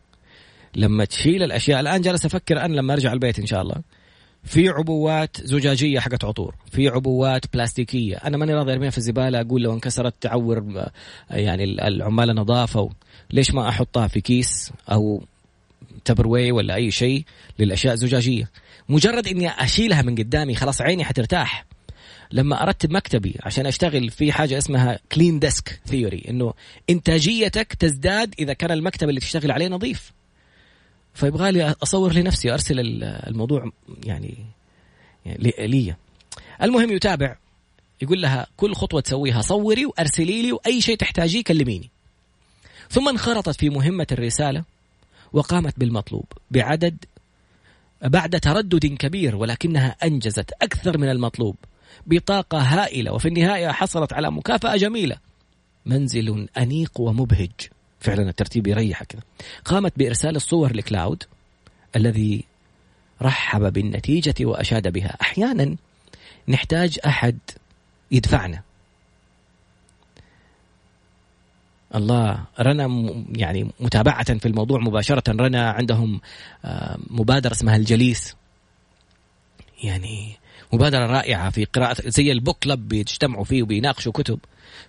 لما 0.76 1.06
تشيل 1.06 1.44
الأشياء 1.44 1.80
الآن 1.80 2.02
جالس 2.02 2.26
أفكر 2.26 2.66
أنا 2.66 2.76
لما 2.76 2.94
أرجع 2.94 3.14
البيت 3.14 3.40
إن 3.40 3.46
شاء 3.46 3.62
الله. 3.62 3.76
في 4.44 4.70
عبوات 4.70 5.38
زجاجية 5.42 6.00
حقت 6.00 6.24
عطور 6.24 6.56
في 6.72 6.88
عبوات 6.88 7.54
بلاستيكية. 7.54 8.16
أنا 8.16 8.38
ماني 8.38 8.54
راضي 8.54 8.74
أرميها 8.74 8.90
في 8.90 8.98
الزبالة 8.98 9.42
أقول 9.42 9.62
لو 9.62 9.74
انكسرت 9.74 10.14
تعور 10.22 10.86
يعني 11.30 11.64
العمال 11.64 12.30
النظافة 12.30 12.90
ليش 13.32 13.54
ما 13.54 13.70
أحطها 13.70 14.08
في 14.08 14.22
كيس 14.22 14.72
أو 14.92 15.24
Tupperware 16.06 16.52
ولا 16.52 16.76
أي 16.76 16.92
شيء 16.92 17.24
للأشياء 17.60 17.94
الزجاجية؟ 17.94 18.50
مجرد 18.90 19.28
إني 19.28 19.50
أشيلها 19.50 20.02
من 20.02 20.16
قدامي 20.16 20.56
خلاص 20.56 20.82
عيني 20.82 21.04
حترتاح. 21.04 21.66
لما 22.32 22.64
أرتب 22.64 22.92
مكتبي 22.92 23.36
عشان 23.44 23.66
أشتغل 23.66 24.10
في 24.10 24.32
حاجة 24.32 24.58
اسمها 24.58 25.00
clean 25.12 25.40
desk 25.40 25.82
theory 25.86 26.24
إنه 26.30 26.54
إنتاجيتك 26.90 27.74
تزداد 27.74 28.34
إذا 28.40 28.54
كان 28.54 28.72
المكتب 28.72 29.10
اللي 29.10 29.20
تشتغل 29.20 29.52
عليه 29.52 29.68
نظيف. 29.68 30.12
فيبغى 31.14 31.52
لي 31.52 31.76
أصور 31.84 32.14
لنفسي 32.14 32.54
ارسل 32.54 32.76
الموضوع 33.04 33.72
يعني, 34.04 34.38
يعني 35.26 35.54
لي 35.68 35.96
المهم 36.62 36.92
يتابع. 36.92 37.36
يقول 38.02 38.22
لها 38.22 38.48
كل 38.58 38.76
خطوة 38.76 39.02
تسويها 39.02 39.42
صوري 39.42 39.86
وأرسلي 39.86 40.42
لي 40.42 40.52
وأي 40.52 40.82
شيء 40.82 40.98
تحتاجيه 40.98 41.44
كلميني. 41.44 41.90
ثم 42.90 43.10
انخرطت 43.10 43.60
في 43.60 43.70
مهمة 43.70 44.08
الرسالة 44.12 44.64
وقامت 45.34 45.80
بالمطلوب. 45.80 46.26
بعدد 46.52 47.06
بعد 48.02 48.40
تردد 48.40 48.86
كبير 48.86 49.36
ولكنها 49.36 49.96
أنجزت 50.04 50.52
أكثر 50.62 50.98
من 50.98 51.10
المطلوب. 51.10 51.56
بطاقة 52.08 52.58
هائلة 52.58 53.14
وفي 53.14 53.28
النهاية 53.28 53.68
حصلت 53.68 54.14
على 54.14 54.32
مكافأة 54.32 54.76
جميلة. 54.76 55.18
منزل 55.86 56.48
أنيق 56.58 57.02
ومبهج. 57.02 57.52
فعلا 58.04 58.30
الترتيب 58.30 58.68
يريحك 58.68 59.08
كذا. 59.08 59.22
قامت 59.66 59.94
بإرسال 59.98 60.36
الصور 60.36 60.76
لكلاود 60.76 61.24
الذي 61.96 62.44
رحب 63.22 63.74
بالنتيجة 63.74 64.36
وأشاد 64.42 64.94
بها. 64.94 65.18
أحيانا 65.22 65.76
نحتاج 66.48 67.00
أحد 67.06 67.38
يدفعنا. 68.12 68.62
الله 71.96 72.44
رنا 72.60 73.14
يعني 73.36 73.72
متابعة 73.80 74.38
في 74.38 74.46
الموضوع 74.48 74.80
مباشرة. 74.80 75.24
رنا 75.32 75.72
عندهم 75.72 76.22
آه، 76.66 76.98
مبادرة 77.10 77.52
اسمها 77.52 77.76
الجليس. 77.76 78.36
يعني 79.84 80.38
مبادرة 80.74 81.06
رائعة 81.06 81.50
في 81.50 81.66
قراءة 81.66 82.10
زي 82.10 82.32
ال 82.32 82.37
book 82.37 82.58
club 82.64 82.88
بيجتمعوا 82.88 83.44
فيه 83.44 83.64
وبيناقشوا 83.64 84.12
كتب. 84.12 84.40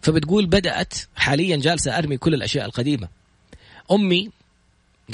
فبتقول 0.01 0.47
بدأت 0.47 0.95
حاليا 1.17 1.57
جالسة 1.57 1.99
أرمي 1.99 2.17
كل 2.17 2.35
الأشياء 2.35 2.65
القديمة. 2.67 3.09
أمي 3.93 4.31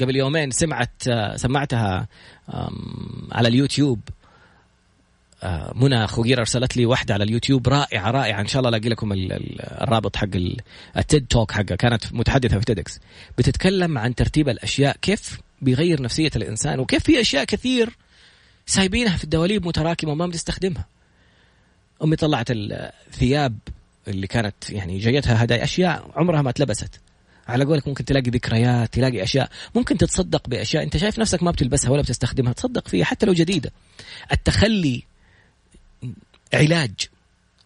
قبل 0.01 0.15
يومين 0.15 0.51
سمعت 0.51 1.03
سمعتها 1.35 2.07
على 3.31 3.47
اليوتيوب. 3.47 3.99
آه، 5.43 5.73
منى 5.75 6.07
خوجير 6.07 6.39
أرسلت 6.39 6.77
لي 6.77 6.85
واحدة 6.85 7.13
على 7.13 7.23
اليوتيوب 7.23 7.67
رائعة 7.67 8.11
رائعة. 8.11 8.41
إن 8.41 8.47
شاء 8.47 8.59
الله 8.59 8.69
ألاقي 8.69 8.89
لكم 8.89 9.11
الرابط 9.13 10.15
حق 10.15 10.27
ال 10.97 11.04
TED 11.04 11.27
Talk 11.27 11.51
حقها. 11.51 11.75
كانت 11.75 12.13
متحدثة 12.13 12.59
في 12.59 12.65
TEDx 12.65 12.99
بتتكلم 13.37 13.97
عن 13.97 14.15
ترتيب 14.15 14.49
الأشياء 14.49 14.97
كيف 15.01 15.39
بيغير 15.61 16.01
نفسية 16.01 16.31
الإنسان 16.35 16.79
وكيف 16.79 17.03
في 17.03 17.21
أشياء 17.21 17.43
كثير 17.43 17.89
سايبينها 18.65 19.17
في 19.17 19.23
الدواليب 19.23 19.67
متراكمة 19.67 20.11
وما 20.11 20.27
بنستخدمها. 20.27 20.85
أمي 22.03 22.15
طلعت 22.15 22.47
الثياب 22.51 23.57
اللي 24.07 24.27
كانت 24.27 24.69
يعني 24.69 24.97
جايتها 24.97 25.43
هدايا 25.43 25.63
أشياء 25.63 26.11
عمرها 26.15 26.41
ما 26.41 26.51
تلبست 26.51 26.99
على 27.47 27.65
قولك 27.65 27.87
ممكن 27.87 28.05
تلاقي 28.05 28.29
ذكريات 28.29 28.93
تلاقي 28.93 29.23
أشياء 29.23 29.49
ممكن 29.75 29.97
تتصدق 29.97 30.49
بأشياء 30.49 30.83
أنت 30.83 30.97
شايف 30.97 31.19
نفسك 31.19 31.43
ما 31.43 31.51
بتلبسها 31.51 31.91
ولا 31.91 32.01
بتستخدمها 32.01 32.53
تصدق 32.53 32.87
فيها 32.87 33.05
حتى 33.05 33.25
لو 33.25 33.33
جديدة. 33.33 33.71
التخلي 34.31 35.03
علاج. 36.53 36.91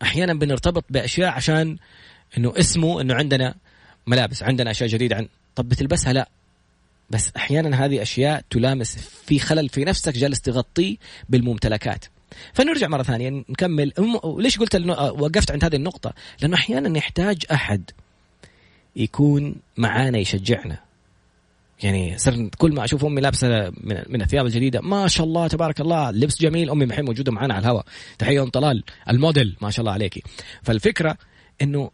أحيانا 0.01 0.33
بنرتبط 0.33 0.85
بأشياء 0.89 1.29
عشان 1.29 1.77
إنه 2.37 2.53
اسمه 2.57 3.01
إنه 3.01 3.13
عندنا 3.13 3.55
ملابس 4.07 4.43
عندنا 4.43 4.71
أشياء 4.71 4.89
جديدة 4.89 5.15
عن 5.15 5.27
طب 5.55 5.69
بتلبسها؟ 5.69 6.13
لا. 6.13 6.29
بس 7.09 7.31
أحيانا 7.37 7.85
هذه 7.85 8.01
أشياء 8.01 8.43
تلامس 8.49 8.97
في 8.97 9.39
خلل 9.39 9.69
في 9.69 9.85
نفسك 9.85 10.13
جالس 10.13 10.41
تغطيه 10.41 10.97
بالممتلكات. 11.29 12.05
فنرجع 12.53 12.87
مرة 12.87 13.03
ثانية 13.03 13.29
نكمل. 13.29 13.93
ليش 14.37 14.59
قلت 14.59 14.75
وقفت 15.19 15.51
عند 15.51 15.63
هذه 15.63 15.75
النقطة؟ 15.75 16.13
لأنه 16.41 16.55
أحيانا 16.55 16.89
نحتاج 16.89 17.37
أحد 17.51 17.91
يكون 18.95 19.55
معانا 19.77 20.17
يشجعنا. 20.17 20.79
يعني 21.83 22.17
صرت 22.17 22.55
كل 22.57 22.73
ما 22.73 22.83
أشوف 22.83 23.05
أمي 23.05 23.21
لابسة 23.21 23.69
من, 23.69 24.03
من 24.09 24.21
الثياب 24.21 24.45
الجديدة 24.45 24.81
ما 24.81 25.07
شاء 25.07 25.25
الله 25.25 25.47
تبارك 25.47 25.81
الله 25.81 26.11
لبس 26.11 26.41
جميل 26.41 26.69
أمي 26.69 26.85
محي 26.85 27.01
موجودة 27.01 27.31
معنا 27.31 27.53
على 27.53 27.61
الهواء 27.61 27.85
تحية 28.19 28.43
أم 28.43 28.49
طلال 28.49 28.83
الموديل 29.09 29.57
ما 29.61 29.69
شاء 29.69 29.79
الله 29.79 29.91
عليكي. 29.91 30.23
فالفكرة 30.63 31.17
إنه 31.61 31.91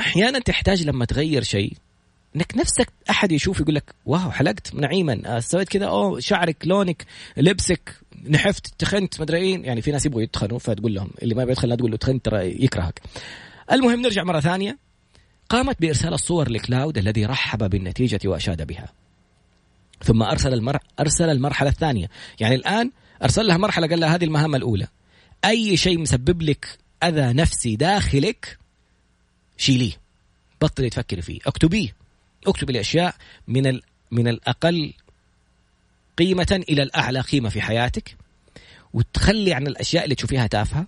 أحيانا 0.00 0.38
تحتاج 0.38 0.82
لما 0.82 1.04
تغير 1.04 1.42
شيء 1.42 1.72
إنك 2.36 2.56
نفسك 2.56 2.88
أحد 3.10 3.32
يشوف 3.32 3.60
يقول 3.60 3.74
لك 3.74 3.94
واو 4.06 4.30
حلقت 4.30 4.74
نعيما 4.74 5.22
آه، 5.26 5.40
سويت 5.40 5.68
كذا 5.68 5.86
أوه 5.86 6.20
شعرك 6.20 6.56
لونك 6.64 7.06
لبسك. 7.36 8.00
نحفت 8.28 8.74
تخنت 8.78 9.20
مدري 9.20 9.38
إيه. 9.38 9.62
يعني 9.62 9.82
في 9.82 9.90
ناس 9.90 10.06
يبغوا 10.06 10.22
يتخنوا 10.22 10.58
فتقول 10.58 10.94
لهم 10.94 11.10
اللي 11.22 11.34
ما 11.34 11.42
يدخل 11.42 11.68
لا 11.68 11.76
تقول 11.76 11.90
له 11.90 11.96
تخنت 11.96 12.24
ترى 12.24 12.64
يكرهك. 12.64 13.00
المهم 13.72 14.02
نرجع 14.02 14.24
مرة 14.24 14.40
ثانية. 14.40 14.78
قامت 15.48 15.80
بإرسال 15.80 16.14
الصور 16.14 16.50
لكلاود 16.50 16.98
الذي 16.98 17.24
رحب 17.24 17.70
بالنتيجة 17.70 18.20
وأشاد 18.24 18.66
بها. 18.66 18.92
ثم 20.04 20.22
أرسل 20.22 20.54
المر... 20.54 20.78
أرسل 21.00 21.30
المرحلة 21.30 21.70
الثانية. 21.70 22.10
يعني 22.40 22.54
الآن 22.54 22.90
أرسل 23.22 23.46
لها 23.46 23.56
مرحلة 23.56 23.86
قال 23.86 24.00
لها 24.00 24.14
هذه 24.14 24.24
المهمة 24.24 24.56
الأولى. 24.56 24.86
أي 25.44 25.76
شيء 25.76 25.98
مسبب 25.98 26.42
لك 26.42 26.78
أذى 27.02 27.32
نفسي 27.32 27.76
داخلك 27.76 28.58
شيليه. 29.56 29.92
بطلي 30.62 30.90
تفكري 30.90 31.22
فيه. 31.22 31.38
اكتبيه. 31.46 31.94
اكتبي 32.46 32.72
الأشياء 32.72 33.14
من 33.48 33.66
ال... 33.66 33.82
من 34.10 34.28
الأقل 34.28 34.92
قيمة 36.18 36.64
إلى 36.68 36.82
الأعلى 36.82 37.20
قيمة 37.20 37.48
في 37.48 37.60
حياتك 37.60 38.16
وتخلي 38.92 39.54
عن 39.54 39.66
الأشياء 39.66 40.04
اللي 40.04 40.14
تشوفيها 40.14 40.46
تافهة. 40.46 40.86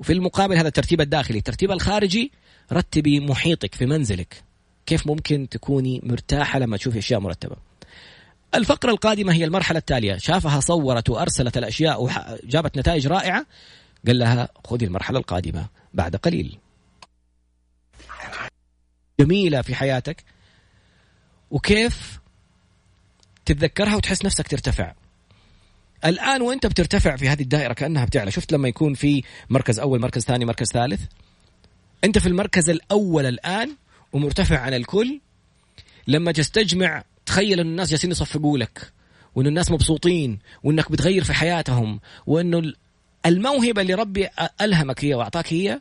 وفي 0.00 0.12
المقابل 0.12 0.56
هذا 0.56 0.68
الترتيب 0.68 1.00
الداخلي 1.00 1.38
الترتيب 1.38 1.70
الخارجي 1.70 2.32
رتبي 2.72 3.20
محيطك 3.20 3.74
في 3.74 3.86
منزلك. 3.86 4.42
كيف 4.86 5.06
ممكن 5.06 5.48
تكوني 5.48 6.00
مرتاحة 6.02 6.58
لما 6.58 6.76
تشوفي 6.76 6.98
أشياء 6.98 7.20
مرتبة؟ 7.20 7.56
الفقرة 8.54 8.90
القادمة 8.90 9.32
هي 9.32 9.44
المرحلة 9.44 9.78
التالية. 9.78 10.16
شافها 10.16 10.60
صورت 10.60 11.10
وأرسلت 11.10 11.58
الأشياء 11.58 12.02
وجابت 12.02 12.78
نتائج 12.78 13.06
رائعة. 13.06 13.46
قال 14.06 14.18
لها 14.18 14.48
خذي 14.66 14.86
المرحلة 14.86 15.18
القادمة 15.18 15.66
بعد 15.94 16.16
قليل. 16.16 16.58
جميلة 19.20 19.62
في 19.62 19.74
حياتك. 19.74 20.24
وكيف 21.50 22.17
تتذكرها 23.48 23.96
وتحس 23.96 24.24
نفسك 24.24 24.48
ترتفع. 24.48 24.92
الآن 26.04 26.42
وأنت 26.42 26.66
بترتفع 26.66 27.16
في 27.16 27.28
هذه 27.28 27.42
الدائرة 27.42 27.72
كأنها 27.72 28.04
بتعلى. 28.04 28.30
شفت 28.30 28.52
لما 28.52 28.68
يكون 28.68 28.94
في 28.94 29.22
مركز 29.50 29.78
أول 29.80 30.00
مركز 30.00 30.22
ثاني 30.22 30.44
مركز 30.44 30.66
ثالث؟ 30.66 31.00
أنت 32.04 32.18
في 32.18 32.26
المركز 32.26 32.70
الأول 32.70 33.26
الآن 33.26 33.70
ومرتفع 34.12 34.58
عن 34.58 34.74
الكل. 34.74 35.20
لما 36.08 36.32
تستجمع 36.32 37.04
تخيل 37.26 37.60
إن 37.60 37.66
الناس 37.66 37.90
جالسين 37.90 38.10
يصفقوا 38.10 38.58
لك 38.58 38.92
وإن 39.34 39.46
الناس 39.46 39.70
مبسوطين 39.70 40.38
وإنك 40.62 40.92
بتغير 40.92 41.24
في 41.24 41.32
حياتهم 41.32 42.00
وإنه 42.26 42.72
الموهبة 43.26 43.82
اللي 43.82 43.94
ربي 43.94 44.28
ألهمك 44.60 45.04
هي 45.04 45.14
وأعطاك 45.14 45.52
هي 45.52 45.80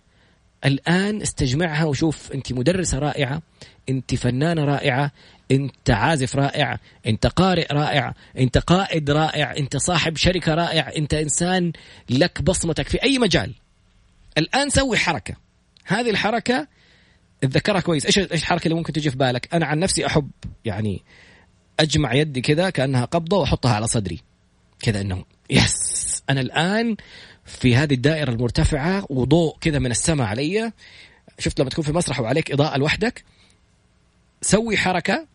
الآن 0.66 1.22
استجمعها 1.22 1.86
وشوف 1.86 2.32
أنت 2.32 2.54
مدرسة 2.54 3.00
رائعة 3.00 3.42
أنت 3.90 4.16
فنانة 4.16 4.64
رائعة 4.66 5.12
انت 5.52 5.90
عازف 5.90 6.36
رائع 6.36 6.80
انت 7.06 7.28
قارئ 7.28 7.74
رائع 7.74 8.14
انت 8.38 8.58
قائد 8.58 9.12
رائع 9.12 9.58
انت 9.58 9.78
صاحب 9.78 10.18
شركة 10.18 10.54
رائع 10.54 10.92
انت 10.96 11.14
انسان 11.14 11.72
لك 12.10 12.42
بصمتك 12.42 12.88
في 12.88 13.04
أي 13.04 13.20
مجال. 13.20 13.54
الآن 14.38 14.70
سوي 14.70 14.98
حركة. 14.98 15.36
هذه 15.86 16.10
الحركة 16.10 16.68
اتذكرها 17.44 17.80
كويس. 17.80 18.06
إيش 18.06 18.18
إيش 18.18 18.42
الحركة 18.42 18.64
اللي 18.64 18.76
ممكن 18.76 18.94
تجي 18.94 19.12
في 19.12 19.18
بالك؟ 19.18 19.54
أنا 19.54 19.66
عن 19.66 19.80
نفسي 19.80 20.06
أحب 20.06 20.32
يعني 20.66 21.04
أجمع 21.80 22.14
يدي 22.14 22.42
كذا 22.42 22.70
كأنها 22.70 23.06
قبضة 23.06 23.38
وأحطها 23.38 23.74
على 23.74 23.88
صدري. 23.88 24.20
كذا 24.80 25.02
إنه 25.02 25.24
yes! 25.50 26.24
أنا 26.30 26.42
الآن 26.42 26.96
في 27.46 27.76
هذه 27.76 27.94
الدائرة 27.94 28.32
المرتفعة 28.32 29.06
وضوء 29.10 29.58
كذا 29.62 29.80
من 29.80 29.92
السماء 29.92 30.28
علي. 30.28 30.72
شفت 31.40 31.60
لما 31.60 31.70
تكون 31.70 31.84
في 31.84 31.92
مسرح 31.92 32.20
وعليك 32.20 32.52
إضاءة 32.52 32.78
لوحدك؟ 32.78 33.24
سوي 34.42 34.78
حركة 34.78 35.28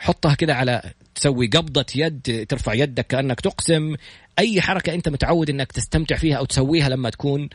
حطها 0.00 0.34
كذا 0.34 0.52
على 0.52 0.92
تسوي 1.14 1.46
قبضة 1.46 1.86
يد 1.94 2.46
ترفع 2.48 2.74
يدك 2.74 3.06
كأنك 3.06 3.40
تقسم 3.40 3.96
أي 4.38 4.60
حركة 4.60 4.94
أنت 4.94 5.08
متعود 5.08 5.50
أنك 5.50 5.72
تستمتع 5.72 6.16
فيها 6.16 6.36
أو 6.36 6.44
تسويها 6.44 6.88
لما 6.88 7.10
تكون 7.10 7.48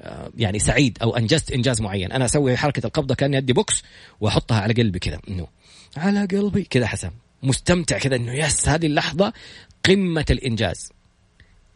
آه، 0.00 0.30
يعني 0.36 0.58
سعيد 0.58 0.98
أو 1.02 1.16
أنجزت 1.16 1.52
إنجاز 1.52 1.80
معين. 1.80 2.12
أنا 2.12 2.24
أسوي 2.24 2.56
حركة 2.56 2.86
القبضة 2.86 3.14
كأني 3.14 3.36
يدي 3.36 3.52
بوكس 3.52 3.82
وأحطها 4.20 4.60
على 4.60 4.74
قلبي 4.74 4.98
كذا 4.98 5.20
إنه 5.28 5.46
على 5.96 6.24
قلبي 6.26 6.62
كذا 6.62 6.86
حسن. 6.86 7.10
مستمتع 7.42 7.98
كذا 7.98 8.16
إنه 8.16 8.34
يس 8.34 8.68
هذه 8.68 8.86
اللحظة 8.86 9.32
قمة 9.84 10.24
الإنجاز. 10.30 10.92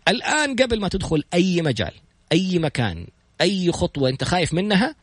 الآن 0.08 0.56
قبل 0.56 0.80
ما 0.80 0.88
تدخل 0.88 1.24
أي 1.34 1.62
مجال 1.62 1.92
أي 2.32 2.58
مكان 2.58 3.06
أي 3.40 3.72
خطوة 3.72 4.08
أنت 4.08 4.24
خايف 4.24 4.54
منها 4.54 4.94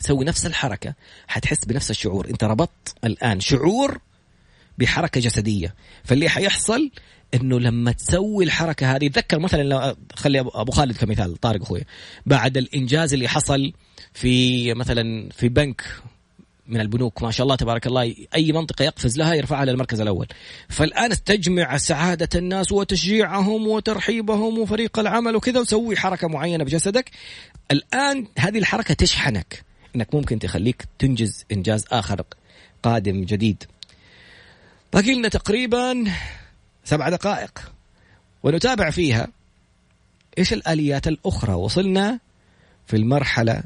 سوي 0.00 0.24
نفس 0.24 0.46
الحركة 0.46 0.94
حتحس 1.28 1.64
بنفس 1.64 1.90
الشعور. 1.90 2.28
أنت 2.30 2.44
ربطت 2.44 2.94
الآن 3.04 3.40
شعور 3.40 4.00
بحركة 4.78 5.20
جسدية. 5.20 5.74
فاللي 6.04 6.28
حيحصل 6.28 6.90
إنه 7.34 7.60
لما 7.60 7.92
تسوي 7.92 8.44
الحركة 8.44 8.96
هذه 8.96 9.08
تذكر 9.08 9.38
مثلا 9.38 9.62
لو 9.62 9.96
خلي 10.14 10.40
ابو 10.40 10.72
خالد 10.72 10.96
كمثال 10.96 11.36
طارق 11.36 11.62
أخوي. 11.62 11.84
بعد 12.26 12.56
الإنجاز 12.56 13.12
اللي 13.12 13.28
حصل 13.28 13.72
في 14.14 14.74
مثلا 14.74 15.28
في 15.30 15.48
بنك 15.48 15.82
من 16.66 16.80
البنوك 16.80 17.22
ما 17.22 17.30
شاء 17.30 17.44
الله 17.44 17.56
تبارك 17.56 17.86
الله 17.86 18.14
أي 18.34 18.52
منطقة 18.52 18.82
يقفز 18.82 19.18
لها 19.18 19.34
يرفعها 19.34 19.64
للمركز 19.64 20.00
الأول. 20.00 20.26
فالآن 20.68 21.12
استجمع 21.12 21.76
سعادة 21.76 22.28
الناس 22.34 22.72
وتشجيعهم 22.72 23.68
وترحيبهم 23.68 24.58
وفريق 24.58 24.98
العمل 24.98 25.36
وكذا 25.36 25.60
وسوي 25.60 25.96
حركة 25.96 26.28
معينة 26.28 26.64
بجسدك. 26.64 27.10
الآن 27.70 28.26
هذه 28.38 28.58
الحركة 28.58 28.94
تشحنك. 28.94 29.64
إنك 29.96 30.14
ممكن 30.14 30.38
تخليك 30.38 30.84
تنجز 30.98 31.44
إنجاز 31.52 31.84
آخر 31.92 32.22
قادم 32.82 33.24
جديد. 33.24 33.64
باقي 34.92 35.14
لنا 35.14 35.28
تقريبا 35.28 36.12
سبع 36.84 37.08
دقائق 37.08 37.72
ونتابع 38.42 38.90
فيها 38.90 39.28
إيش 40.38 40.52
الآليات 40.52 41.08
الأخرى. 41.08 41.54
وصلنا 41.54 42.18
في 42.86 42.96
المرحلة 42.96 43.62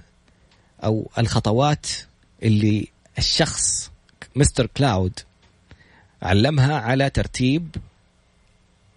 أو 0.85 1.11
الخطوات 1.19 1.87
اللي 2.43 2.89
الشخص 3.19 3.91
مستر 4.37 4.67
كلاود 4.67 5.21
علمها 6.23 6.79
على 6.79 7.11
ترتيب 7.11 7.77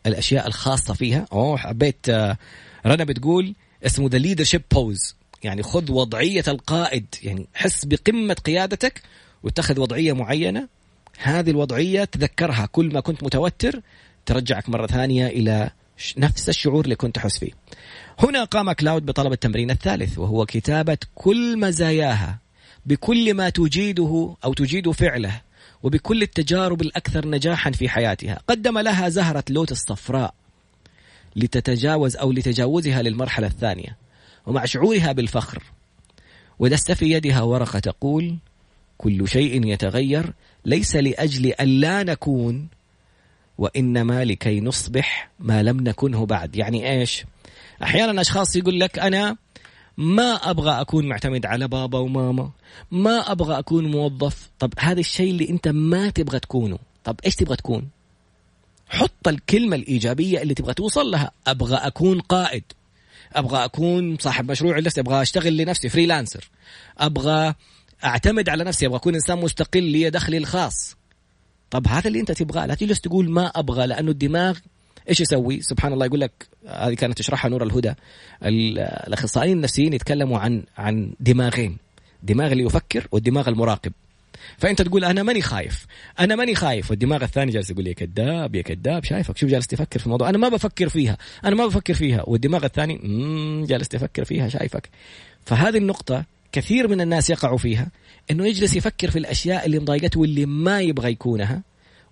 الأشياء 0.06 0.48
الخاصة 0.48 0.94
فيها. 0.94 1.26
أوه 1.32 1.58
حبيت 1.58 2.10
آه، 2.10 2.38
رنا 2.86 3.04
بتقول 3.04 3.56
اسمه 3.86 4.10
the 4.10 4.18
leadership 4.18 4.62
pose 4.72 5.16
يعني 5.44 5.64
خذ 5.64 5.92
وضعية 5.92 6.44
القائد 6.48 7.06
يعني 7.24 7.48
حس 7.54 7.86
بقمة 7.86 8.34
قيادتك 8.34 9.02
واتخذ 9.44 9.80
وضعية 9.80 10.14
معينة 10.14 10.68
هذه 11.18 11.50
الوضعية 11.50 12.04
تذكرها 12.04 12.66
كل 12.66 12.94
ما 12.94 13.00
كنت 13.00 13.24
متوتر 13.24 13.82
ترجعك 14.26 14.70
مرة 14.70 14.88
ثانية 14.88 15.28
إلى 15.28 15.70
نفس 16.18 16.50
الشعور 16.50 16.84
اللي 16.84 16.96
كنت 16.96 17.16
تحس 17.16 17.40
فيه. 17.40 17.52
هنا 18.20 18.44
قام 18.44 18.72
كلاود 18.72 19.06
بطلب 19.06 19.32
التمرين 19.32 19.72
الثالث 19.72 20.18
وهو 20.20 20.46
كتابة 20.46 20.98
كل 21.16 21.60
مزاياها 21.60 22.40
بكل 22.86 23.34
ما 23.34 23.50
تجيده 23.50 24.36
أو 24.44 24.54
تجيد 24.54 24.92
فعله 24.92 25.42
وبكل 25.84 26.22
التجارب 26.22 26.82
الأكثر 26.82 27.28
نجاحا 27.28 27.72
في 27.72 27.90
حياتها، 27.90 28.40
قدم 28.48 28.78
لها 28.78 29.10
زهرة 29.10 29.44
لوت 29.50 29.72
الصفراء 29.72 30.34
لتتجاوز 31.36 32.16
أو 32.16 32.32
لتجاوزها 32.32 33.02
للمرحلة 33.02 33.48
الثانية 33.48 33.98
ومع 34.46 34.66
شعورها 34.66 35.12
بالفخر 35.12 35.64
ودست 36.60 36.92
في 36.92 37.12
يدها 37.12 37.42
ورقة 37.42 37.80
تقول: 37.80 38.38
كل 38.98 39.28
شيء 39.28 39.66
يتغير 39.66 40.34
ليس 40.66 40.96
لأجل 40.96 41.46
أن 41.46 41.68
لا 41.68 42.04
نكون 42.04 42.68
وإنما 43.58 44.26
لكي 44.26 44.62
نصبح 44.62 45.30
ما 45.40 45.64
لم 45.64 45.80
نكنه 45.80 46.26
بعد، 46.26 46.56
يعني 46.56 46.92
إيش؟ 46.92 47.26
أحيانا 47.84 48.22
أشخاص 48.22 48.56
يقول 48.56 48.80
لك 48.80 49.00
أنا 49.00 49.38
ما 49.98 50.34
أبغى 50.34 50.82
أكون 50.82 51.08
معتمد 51.08 51.46
على 51.46 51.68
بابا 51.68 52.00
وماما 52.00 52.52
ما 52.92 53.32
أبغى 53.32 53.60
أكون 53.60 53.92
موظف. 53.92 54.50
طب 54.60 54.74
هذا 54.80 55.00
الشيء 55.00 55.32
اللي 55.32 55.50
أنت 55.50 55.68
ما 55.68 56.10
تبغى 56.10 56.40
تكونه. 56.40 56.80
طب 57.04 57.16
إيش 57.26 57.36
تبغى 57.36 57.56
تكون؟ 57.56 57.90
حط 58.90 59.28
الكلمة 59.28 59.76
الإيجابية 59.76 60.42
اللي 60.42 60.54
تبغى 60.54 60.74
توصل 60.74 61.12
لها. 61.12 61.32
أبغى 61.48 61.76
أكون 61.76 62.20
قائد. 62.20 62.64
أبغى 63.34 63.66
أكون 63.66 64.18
صاحب 64.18 64.52
مشروع 64.52 64.80
لنفسي. 64.80 65.02
أبغى 65.02 65.22
أشتغل 65.22 65.58
لنفسي 65.58 65.90
فريلانسر 65.90 66.50
أبغى 66.98 67.54
أعتمد 68.04 68.50
على 68.50 68.64
نفسي 68.64 68.86
أبغى 68.86 68.98
أكون 68.98 69.14
إنسان 69.16 69.38
مستقل 69.38 69.84
لي 69.84 70.10
دخلي 70.10 70.38
الخاص. 70.38 70.96
طب 71.70 71.88
هذا 71.88 72.08
اللي 72.08 72.20
أنت 72.20 72.32
تبغاه 72.32 72.66
لا 72.66 72.76
تجلس 72.76 73.02
تقول 73.02 73.30
ما 73.30 73.48
أبغى 73.48 73.88
لأنه 73.88 74.12
الدماغ 74.12 74.58
إيش 75.10 75.22
يسوي؟ 75.22 75.62
سبحان 75.62 75.94
الله 75.94 76.06
يقول 76.06 76.20
لك 76.22 76.48
هذه 76.68 76.94
كانت 76.94 77.18
تشرحها 77.18 77.50
نور 77.50 77.64
الهدى. 77.64 77.94
الأخصائيين 78.44 79.58
النفسيين 79.58 79.94
يتكلموا 79.94 80.40
عن 80.40 80.64
عن 80.78 81.14
دماغين 81.20 81.78
دماغ 82.24 82.52
اللي 82.52 82.64
يفكر 82.64 83.08
والدماغ 83.12 83.50
المراقب. 83.50 83.92
فأنت 84.58 84.82
تقول 84.82 85.06
أنا 85.06 85.24
ماني 85.24 85.42
خايف 85.42 85.86
أنا 86.20 86.36
ماني 86.36 86.56
خايف. 86.56 86.90
والدماغ 86.92 87.24
الثاني 87.24 87.52
جالس 87.52 87.70
يقول 87.70 87.88
يا 87.88 87.94
كذاب 87.94 88.56
يا 88.56 88.62
كذاب 88.62 89.04
شايفك؟ 89.04 89.38
شوف 89.38 89.50
جالس 89.50 89.68
تفكر 89.68 90.00
في 90.00 90.06
الموضوع. 90.06 90.30
أنا 90.30 90.38
ما 90.38 90.50
بفكر 90.50 90.90
فيها 90.90 91.18
أنا 91.46 91.56
ما 91.56 91.66
بفكر 91.66 91.94
فيها. 91.94 92.24
والدماغ 92.28 92.66
الثاني 92.66 92.98
جالس 93.68 93.88
تفكر 93.88 94.26
فيها 94.26 94.50
شايفك. 94.50 94.90
فهذه 95.46 95.78
النقطة 95.78 96.26
كثير 96.56 96.88
من 96.88 97.02
الناس 97.02 97.30
يقعوا 97.30 97.58
فيها 97.58 97.92
إنه 98.32 98.48
يجلس 98.48 98.76
يفكر 98.76 99.12
في 99.12 99.20
الأشياء 99.20 99.66
اللي 99.66 99.80
مضايقته 99.80 100.20
واللي 100.20 100.46
ما 100.46 100.82
يبغى 100.82 101.12
يكونها 101.12 101.62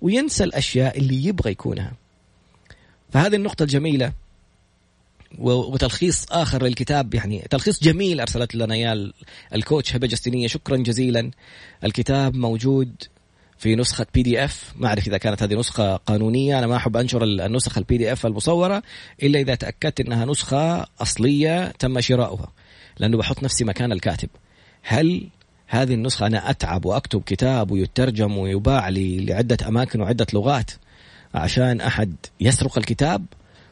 وينسى 0.02 0.44
الأشياء 0.44 0.98
اللي 0.98 1.26
يبغى 1.26 1.52
يكونها. 1.52 1.94
فهذه 3.14 3.36
النقطة 3.36 3.64
الجميلة 3.64 4.14
وتلخيص 5.40 6.26
آخر 6.32 6.64
للكتاب 6.64 7.14
يعني 7.14 7.48
تلخيص 7.50 7.84
جميل 7.84 8.20
أرسلت 8.20 8.56
لنا 8.56 8.76
إياه 8.76 9.12
ال 9.54 9.61
coach 9.61 9.96
هبة 9.96 10.08
جستينيه 10.08 10.48
شكرا 10.48 10.78
جزيلا. 10.78 11.32
الكتاب 11.84 12.36
موجود 12.36 12.96
في 13.58 13.76
نسخة 13.76 14.06
PDF 14.14 14.74
ما 14.76 14.88
أعرف 14.88 15.08
إذا 15.08 15.18
كانت 15.18 15.44
هذه 15.44 15.56
نسخة 15.56 15.96
قانونية. 15.96 16.60
أنا 16.60 16.68
ما 16.68 16.76
أحب 16.76 16.98
أنشر 16.98 17.24
النسخ 17.24 17.78
ال 17.78 17.98
PDF 17.98 18.26
المصورة 18.26 18.84
إلا 19.24 19.40
إذا 19.40 19.56
تأكدت 19.56 20.00
إنها 20.00 20.26
نسخة 20.26 20.88
أصلية 21.02 21.72
تم 21.72 22.02
شراؤها. 22.02 22.52
لأنه 23.00 23.18
بحط 23.18 23.44
نفسي 23.44 23.64
مكان 23.64 23.92
الكاتب. 23.92 24.30
هل 24.84 25.28
هذه 25.68 25.94
النسخة 25.94 26.28
أنا 26.28 26.50
أتعب 26.50 26.86
وأكتب 26.86 27.24
كتاب 27.26 27.72
ويترجم 27.72 28.38
ويباع 28.38 28.90
لي 28.90 29.26
لعدة 29.26 29.58
أماكن 29.68 30.02
وعدة 30.02 30.28
لغات 30.34 30.72
عشان 31.34 31.82
أحد 31.82 32.16
يسرق 32.40 32.78
الكتاب 32.78 33.26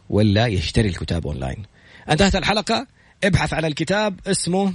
ولا 0.10 0.48
يشتري 0.48 0.88
الكتاب 0.90 1.28
أونلاين؟ 1.28 1.64
انتهت 2.10 2.36
الحلقة. 2.36 2.88
ابحث 3.24 3.54
على 3.54 3.68
الكتاب 3.68 4.20
اسمه 4.28 4.74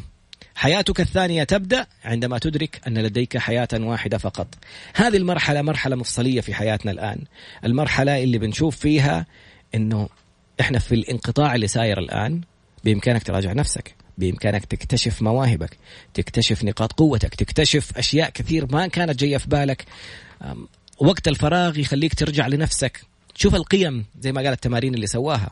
حياتك 0.54 1.00
الثانية 1.00 1.44
تبدأ 1.44 1.86
عندما 2.04 2.38
تدرك 2.38 2.80
أن 2.86 2.98
لديك 2.98 3.38
حياة 3.38 3.68
واحدة 3.74 4.18
فقط. 4.18 4.54
هذه 4.94 5.16
المرحلة 5.16 5.62
مرحلة 5.62 5.96
مفصلية 5.96 6.40
في 6.40 6.54
حياتنا 6.54 6.92
الآن. 6.92 7.18
المرحلة 7.64 8.22
اللي 8.22 8.38
بنشوف 8.38 8.76
فيها 8.76 9.26
أنه 9.74 10.08
إحنا 10.60 10.78
في 10.78 10.94
الانقطاع 10.94 11.54
اللي 11.54 11.66
ساير 11.66 11.98
الآن. 11.98 12.40
بإمكانك 12.84 13.22
تراجع 13.22 13.52
نفسك. 13.52 13.94
بإمكانك 14.18 14.64
تكتشف 14.64 15.22
مواهبك 15.22 15.76
تكتشف 16.14 16.64
نقاط 16.64 16.92
قوتك 16.92 17.34
تكتشف 17.34 17.98
أشياء 17.98 18.30
كثير 18.30 18.72
ما 18.72 18.86
كانت 18.86 19.20
جاية 19.20 19.36
في 19.36 19.48
بالك. 19.48 19.84
وقت 20.98 21.28
الفراغ 21.28 21.78
يخليك 21.78 22.14
ترجع 22.14 22.46
لنفسك. 22.46 23.02
شوف 23.34 23.54
القيم 23.54 24.04
زي 24.20 24.32
ما 24.32 24.40
قال 24.40 24.52
التمارين 24.52 24.94
اللي 24.94 25.06
سواها. 25.06 25.50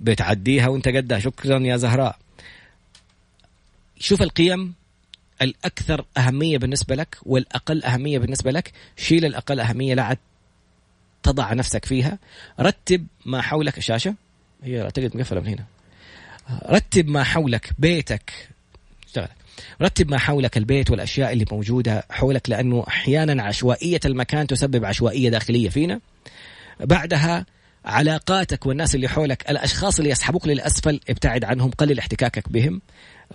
بتعديها 0.00 0.68
وانت 0.68 0.88
قدها. 0.88 1.18
شكرا 1.18 1.58
يا 1.58 1.76
زهراء. 1.76 2.18
شوف 3.98 4.22
القيم 4.22 4.74
الأكثر 5.42 6.04
أهمية 6.16 6.58
بالنسبة 6.58 6.94
لك 6.94 7.16
والأقل 7.22 7.84
أهمية 7.84 8.18
بالنسبة 8.18 8.50
لك. 8.50 8.72
شيل 8.96 9.24
الأقل 9.24 9.60
أهمية 9.60 9.94
لا 9.94 10.16
تضع 11.22 11.52
نفسك 11.52 11.84
فيها. 11.84 12.18
رتب 12.60 13.06
ما 13.24 13.42
حولك 13.42 13.78
الشاشة 13.78 14.14
هي 14.62 14.82
أعتقد 14.82 15.16
مقفلة 15.16 15.40
من 15.40 15.48
هنا. 15.48 15.64
رتب 16.50 17.08
ما 17.08 17.24
حولك 17.24 17.70
بيتك. 17.78 18.32
اشتغل. 19.06 19.28
رتب 19.82 20.10
ما 20.10 20.18
حولك 20.18 20.56
البيت 20.56 20.90
والأشياء 20.90 21.32
اللي 21.32 21.44
موجودة 21.52 22.06
حولك 22.10 22.50
لأنه 22.50 22.84
أحيانا 22.88 23.42
عشوائية 23.42 24.00
المكان 24.04 24.46
تسبب 24.46 24.84
عشوائية 24.84 25.30
داخلية 25.30 25.68
فينا. 25.68 26.00
بعدها 26.80 27.46
علاقاتك 27.84 28.66
والناس 28.66 28.94
اللي 28.94 29.08
حولك 29.08 29.50
الأشخاص 29.50 29.98
اللي 29.98 30.10
يسحبوك 30.10 30.48
للأسفل 30.48 31.00
ابتعد 31.08 31.44
عنهم 31.44 31.70
قلل 31.70 31.98
احتكاكك 31.98 32.48
بهم. 32.48 32.82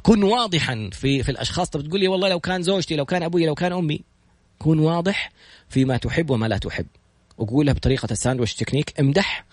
كن 0.01 0.23
واضحا 0.23 0.89
في 0.93 1.23
في 1.23 1.31
الأشخاص. 1.31 1.69
طب 1.69 1.87
تقول 1.87 1.99
لي 1.99 2.07
والله 2.07 2.29
لو 2.29 2.39
كان 2.39 2.63
زوجتي 2.63 2.95
لو 2.95 3.05
كان 3.05 3.23
أبوي 3.23 3.45
لو 3.45 3.55
كان 3.55 3.73
أمي. 3.73 4.01
كن 4.59 4.79
واضح 4.79 5.31
فيما 5.69 5.97
تحب 5.97 6.29
وما 6.29 6.45
لا 6.45 6.57
تحب. 6.57 6.85
وقولها 7.37 7.73
بطريقة 7.73 8.07
ال 8.11 8.16
sandwich 8.16 8.53
technique. 8.55 8.99
امدح 8.99 9.45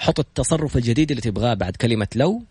حط 0.00 0.18
التصرف 0.20 0.76
الجديد 0.76 1.10
اللي 1.10 1.20
تبغاه 1.20 1.54
بعد 1.54 1.76
كلمة 1.76 2.08
لو. 2.14 2.42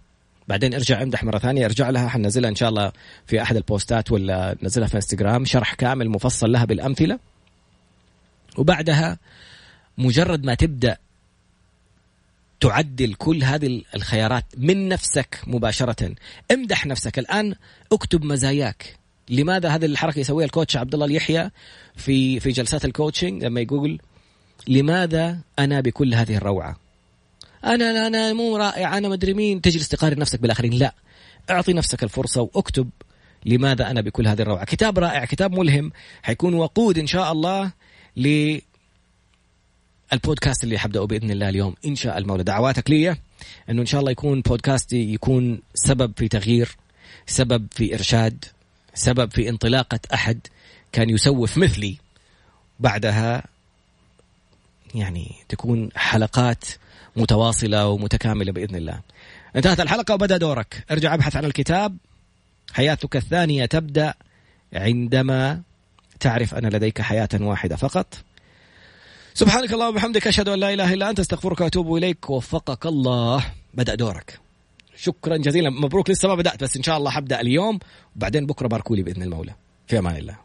بعدين 0.48 0.74
ارجع 0.74 1.02
امدح 1.02 1.24
مرة 1.24 1.38
ثانية 1.38 1.66
ارجع 1.66 1.90
لها 1.90 2.08
حنزلها 2.08 2.50
إن 2.50 2.56
شاء 2.56 2.70
الله 2.70 2.92
في 3.26 3.42
أحد 3.42 3.56
البوستات 3.56 4.12
ولا 4.12 4.58
نزلها 4.64 4.88
في 4.88 4.96
انستغرام. 4.96 5.46
شرح 5.46 5.74
كامل 5.74 6.10
مفصل 6.10 6.52
لها 6.52 6.66
بالأمثلة. 6.66 7.20
وبعدها 8.58 9.18
مجرد 9.98 10.44
ما 10.44 10.56
تبدأ 10.56 10.98
تعدل 12.60 13.14
كل 13.14 13.44
هذه 13.44 13.82
الخيارات 13.96 14.46
من 14.58 14.90
نفسك 14.90 15.42
مباشرة. 15.48 16.16
امدح 16.52 16.86
نفسك. 16.86 17.20
الآن 17.20 17.56
اكتب 17.92 18.24
مزاياك. 18.24 18.98
لماذا 19.30 19.70
هذه 19.70 19.86
الحركة 19.86 20.20
يسويها 20.20 20.46
ال 20.46 20.51
coach 20.51 20.78
عبد 20.78 20.94
الله 20.94 21.06
اليحيى 21.06 21.50
في 21.96 22.40
في 22.40 22.50
جلسات 22.50 22.86
ال 22.86 22.92
coaching 22.92 23.44
لما 23.44 23.62
يقول 23.62 24.02
لماذا 24.68 25.40
أنا 25.60 25.82
بكل 25.82 26.14
هذه 26.14 26.36
الروعة؟ 26.36 26.89
أنا 27.66 28.08
أنا 28.08 28.34
مو 28.34 28.58
رائع 28.58 28.98
أنا 28.98 29.10
مدري 29.10 29.34
مين. 29.34 29.62
تجلس 29.62 29.88
تقارن 29.88 30.20
نفسك 30.20 30.40
بالآخرين. 30.40 30.74
لا. 30.74 30.96
أعطي 31.50 31.74
نفسك 31.74 32.04
الفرصة 32.04 32.42
وأكتب 32.42 32.90
لماذا 33.46 33.92
أنا 33.92 34.02
بكل 34.02 34.28
هذه 34.28 34.42
الروعة. 34.42 34.66
كتاب 34.66 35.00
رائع 35.00 35.26
كتاب 35.26 35.60
ملهم. 35.60 35.92
حيكون 36.24 36.54
وقود 36.54 36.98
إن 36.98 37.08
شاء 37.08 37.32
الله 37.32 37.72
ل 38.18 38.58
البودكاست 40.14 40.64
اللي 40.64 40.78
حبدأه 40.78 41.06
بإذن 41.06 41.32
الله 41.32 41.50
اليوم. 41.50 41.76
إن 41.86 41.96
شاء 41.96 42.18
المولى. 42.18 42.44
دعواتك 42.44 42.90
لي 42.90 43.10
إنه 43.70 43.82
إن 43.82 43.86
شاء 43.86 44.00
الله 44.00 44.12
يكون 44.12 44.42
بودكاستي 44.42 45.14
يكون 45.14 45.62
سبب 45.74 46.14
في 46.18 46.28
تغيير 46.28 46.78
سبب 47.28 47.68
في 47.72 47.96
إرشاد 47.96 48.46
سبب 48.94 49.32
في 49.32 49.50
انطلاقة 49.50 50.00
أحد 50.14 50.40
كان 50.92 51.10
يسوف 51.10 51.58
مثلي 51.58 51.98
بعدها. 52.80 53.44
يعني 54.96 55.36
تكون 55.50 55.90
حلقات 55.96 56.66
متواصلة 57.16 57.88
ومتكاملة 57.88 58.52
بإذن 58.52 58.76
الله. 58.76 59.00
انتهت 59.56 59.80
الحلقة 59.80 60.14
وبدأ 60.14 60.38
دورك، 60.38 60.86
ارجع 60.92 61.14
ابحث 61.14 61.36
عن 61.36 61.46
الكتاب 61.46 61.98
حياتك 62.74 63.16
الثانية 63.16 63.66
تبدأ 63.66 64.14
عندما 64.74 65.62
تعرف 66.20 66.56
أن 66.56 66.66
لديك 66.66 67.02
حياة 67.02 67.30
واحدة 67.34 67.76
فقط. 67.76 68.14
سبحانك 69.34 69.74
اللهم 69.74 69.90
وبحمدك 69.90 70.28
أشهد 70.28 70.50
أن 70.50 70.60
لا 70.60 70.74
إله 70.74 70.94
إلا 70.94 71.10
أنت 71.10 71.20
أستغفرك 71.20 71.62
وأتوب 71.62 71.96
إليك 71.96 72.30
وفقك 72.30 72.86
الله 72.86 73.46
بدأ 73.74 73.96
دورك. 73.96 74.40
شكرا 74.96 75.38
جزيلا 75.38 75.70
مبروك 75.70 76.10
لسه 76.10 76.28
ما 76.28 76.36
بدأت 76.36 76.64
بس 76.64 76.78
إن 76.78 76.84
شاء 76.84 76.98
الله 76.98 77.12
حبدأ 77.12 77.42
اليوم 77.42 77.80
وبعدين 78.16 78.46
بكرة 78.46 78.68
باركولي 78.68 79.04
بإذن 79.04 79.24
المولى. 79.24 79.56
في 79.88 80.00
أمان 80.00 80.16
الله. 80.16 80.36